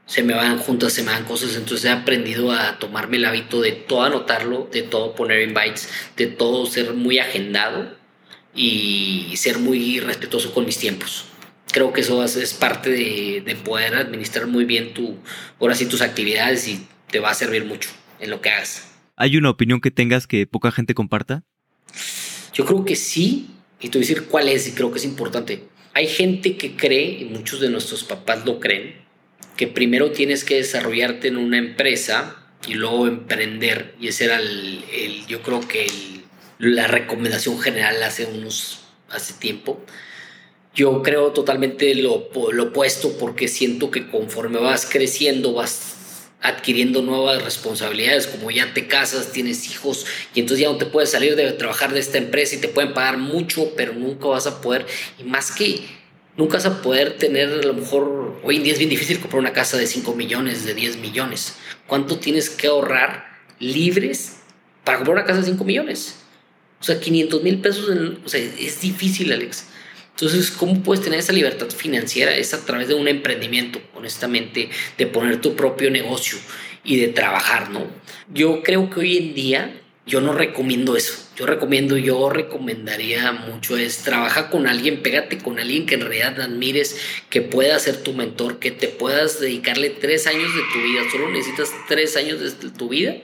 [0.08, 1.56] Se me van juntas, se me van cosas.
[1.56, 6.26] Entonces he aprendido a tomarme el hábito de todo anotarlo, de todo poner invites, de
[6.26, 7.96] todo ser muy agendado
[8.56, 11.26] y ser muy respetuoso con mis tiempos
[11.72, 15.18] creo que eso es parte de, poder administrar muy bien tu,
[15.60, 17.90] ahora sí, tus actividades y te va a servir mucho
[18.20, 18.88] en lo que hagas.
[19.16, 21.44] ¿Hay una opinión que tengas que poca gente comparta?
[22.54, 23.50] Yo creo que sí,
[23.80, 25.64] y a decir cuál es, y creo que es importante.
[25.94, 28.96] Hay gente que cree, y muchos de nuestros papás lo creen,
[29.58, 33.96] que primero tienes que desarrollarte en una empresa y luego emprender.
[34.00, 34.84] Y ese era el,
[35.28, 35.88] yo creo que
[36.60, 39.84] la recomendación general hace unos, hace tiempo.
[40.76, 45.96] Yo creo totalmente lo, opuesto porque siento que conforme vas creciendo, vas
[46.42, 51.12] adquiriendo nuevas responsabilidades, como ya te casas, tienes hijos y entonces ya no te puedes
[51.12, 54.62] salir de trabajar de esta empresa y te pueden pagar mucho, pero nunca vas a
[54.62, 54.86] poder,
[55.18, 55.82] y más que
[56.38, 59.42] nunca vas a poder tener, a lo mejor, hoy en día es bien difícil comprar
[59.42, 61.56] una casa de 5 millones, de 10 millones.
[61.86, 63.26] ¿Cuánto tienes que ahorrar
[63.60, 64.38] libres
[64.86, 66.16] para comprar una casa de 5 millones?
[66.80, 67.90] O sea, 500 mil pesos,
[68.26, 69.66] o sea, es difícil, Alex.
[70.22, 72.36] Entonces, ¿cómo puedes tener esa libertad financiera?
[72.36, 76.38] Es a través de un emprendimiento, honestamente, de poner tu propio negocio
[76.84, 77.88] y de trabajar, ¿no?
[78.34, 81.26] Yo creo que hoy en día yo no recomiendo eso.
[81.38, 86.42] Yo recomiendo, yo recomendaría mucho es trabaja con alguien, pégate con alguien que en realidad
[86.42, 87.00] admires,
[87.30, 91.02] que pueda ser tu mentor, que te puedas dedicarle tres años de tu vida.
[91.10, 93.16] Solo necesitas tres años de tu vida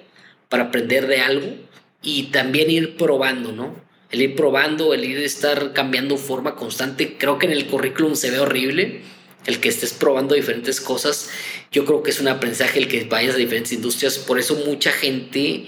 [0.47, 1.57] para aprender de algo
[2.01, 3.84] y también ir probando, ¿no?
[4.11, 7.17] El ir probando, el ir estar cambiando forma constante.
[7.17, 9.01] Creo que en el currículum se ve horrible
[9.45, 11.29] el que estés probando diferentes cosas.
[11.71, 14.17] Yo creo que es un aprendizaje el que vayas a diferentes industrias.
[14.17, 15.65] Por eso mucha gente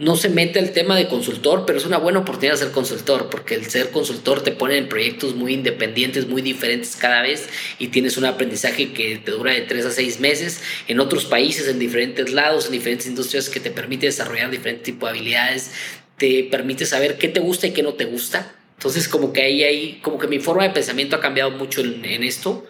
[0.00, 3.28] no se mete al tema de consultor, pero es una buena oportunidad de ser consultor,
[3.28, 7.88] porque el ser consultor te pone en proyectos muy independientes, muy diferentes cada vez y
[7.88, 11.78] tienes un aprendizaje que te dura de tres a seis meses en otros países, en
[11.78, 15.72] diferentes lados, en diferentes industrias que te permite desarrollar diferentes tipos de habilidades,
[16.20, 18.54] te permite saber qué te gusta y qué no te gusta.
[18.76, 22.22] Entonces, como que ahí, ahí como que mi forma de pensamiento ha cambiado mucho en,
[22.22, 22.66] esto.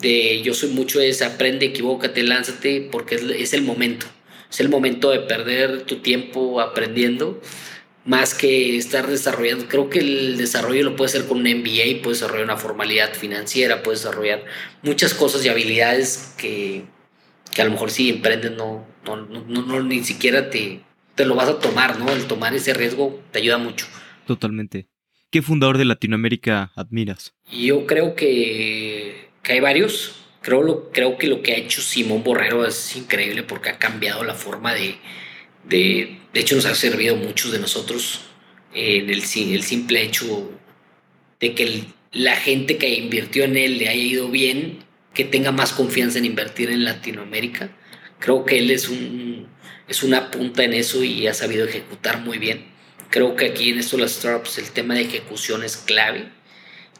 [0.00, 4.06] De yo soy mucho ese aprende, equivócate, lánzate, porque es, el momento.
[4.50, 7.40] Es el momento de perder tu tiempo aprendiendo
[8.04, 9.68] más que estar desarrollando.
[9.68, 13.84] Creo que el desarrollo lo puedes hacer con un MBA, puedes desarrollar una formalidad financiera,
[13.84, 14.44] puedes desarrollar
[14.82, 16.82] muchas cosas y habilidades que,
[17.54, 20.80] que a lo mejor si emprendes no, no, no, no, ni siquiera te,
[21.18, 22.10] te lo vas a tomar, ¿no?
[22.12, 23.86] El tomar ese riesgo te ayuda mucho.
[24.24, 24.86] Totalmente.
[25.30, 27.34] ¿Qué fundador de Latinoamérica admiras?
[27.52, 30.14] Yo creo que, que hay varios.
[30.42, 34.22] Creo, lo, creo que lo que ha hecho Simón Borrero es increíble porque ha cambiado
[34.22, 34.94] la forma de...
[35.64, 38.20] De, de hecho, nos ha servido a muchos de nosotros
[38.72, 40.52] en el, el simple hecho
[41.40, 44.78] de que la gente que invirtió en él le haya ido bien,
[45.14, 47.70] que tenga más confianza en invertir en Latinoamérica.
[48.20, 49.48] Creo que él es un,
[49.88, 52.66] es una punta en eso y ha sabido ejecutar muy bien.
[53.10, 56.28] Creo que aquí en esto las startups el tema de ejecución es clave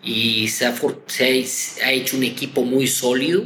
[0.03, 3.45] y se ha, ha, hecho un equipo muy sólido,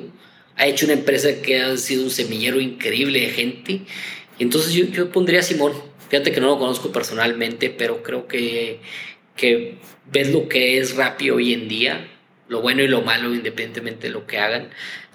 [0.56, 3.80] ha hecho una empresa que ha sido un semillero increíble de gente.
[4.38, 5.72] Entonces yo, yo pondría a Simón,
[6.08, 8.80] fíjate que no lo conozco personalmente, pero creo que,
[9.34, 9.78] que
[10.10, 12.08] ves lo que es rápido hoy en día,
[12.48, 14.70] lo bueno y lo malo independientemente de lo que hagan.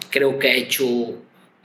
[0.09, 0.85] Creo que ha hecho,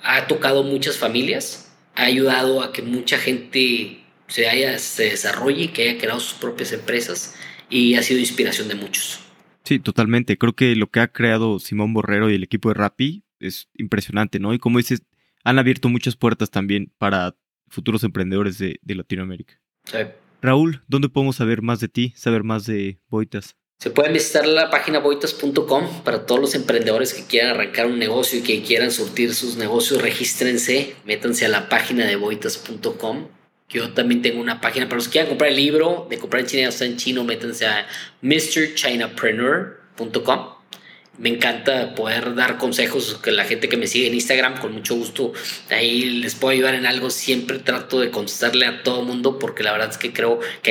[0.02, 5.88] ha tocado muchas familias, ha ayudado a que mucha gente se, haya, se desarrolle, que
[5.88, 7.36] haya creado sus propias empresas
[7.68, 9.20] y ha sido inspiración de muchos.
[9.64, 10.38] Sí, totalmente.
[10.38, 14.38] Creo que lo que ha creado Simón Borrero y el equipo de Rappi es impresionante,
[14.38, 14.54] ¿no?
[14.54, 15.02] Y como dices,
[15.44, 17.36] han abierto muchas puertas también para
[17.68, 19.60] futuros emprendedores de, de Latinoamérica.
[19.84, 19.98] Sí.
[20.40, 23.56] Raúl, ¿dónde podemos saber más de ti, saber más de Boitas?
[23.82, 28.38] Se pueden visitar la página boitas.com para todos los emprendedores que quieran arrancar un negocio
[28.38, 30.00] y que quieran surtir sus negocios.
[30.00, 33.26] Regístrense, métanse a la página de boitas.com.
[33.68, 36.46] Yo también tengo una página para los que quieran comprar el libro de comprar en
[36.46, 37.88] China o en chino, métanse a
[38.20, 40.61] mrchinapreneur.com
[41.18, 44.94] me encanta poder dar consejos que la gente que me sigue en Instagram, con mucho
[44.94, 45.32] gusto,
[45.70, 47.10] ahí les puedo ayudar en algo.
[47.10, 50.70] Siempre trato de contestarle a todo mundo porque la verdad es que creo que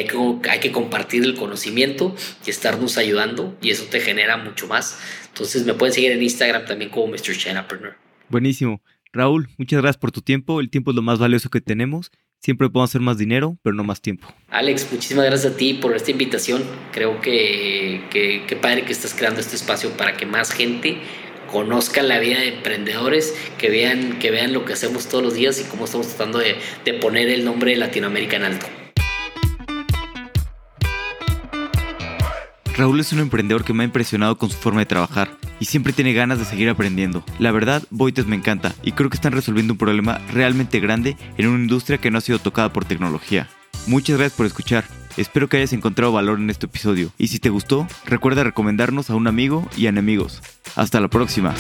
[0.50, 2.16] hay que, compartir el conocimiento
[2.46, 5.00] y estarnos ayudando y eso te genera mucho más.
[5.28, 7.38] Entonces me pueden seguir en Instagram también como Mr.
[7.38, 7.96] Chanapreneur.
[8.30, 8.82] Buenísimo.
[9.14, 10.60] Raúl, muchas gracias por tu tiempo.
[10.60, 12.12] El tiempo es lo más valioso que tenemos
[12.42, 14.28] Siempre podemos hacer más dinero, pero no más tiempo.
[14.50, 16.64] Alex, muchísimas gracias a ti por esta invitación.
[16.92, 20.98] Creo que, que, padre que estás creando este espacio para que más gente
[21.52, 25.62] conozca la vida de emprendedores, que vean, que vean lo que hacemos todos los días
[25.62, 28.66] y cómo estamos tratando de, de poner el nombre de Latinoamérica en alto.
[32.82, 35.94] Raúl es un emprendedor que me ha impresionado con su forma de trabajar y siempre
[35.94, 37.24] tiene ganas de seguir aprendiendo.
[37.38, 41.48] La verdad, Boites me encanta y creo que están resolviendo un problema realmente grande en
[41.48, 43.48] una industria que no ha sido tocada por tecnología.
[43.86, 44.84] Muchas gracias por escuchar.
[45.16, 49.16] Espero que hayas encontrado valor en este episodio y si te gustó, recuerda recomendarnos a
[49.16, 50.42] un amigo y a enemigos.
[50.76, 51.54] Hasta la próxima.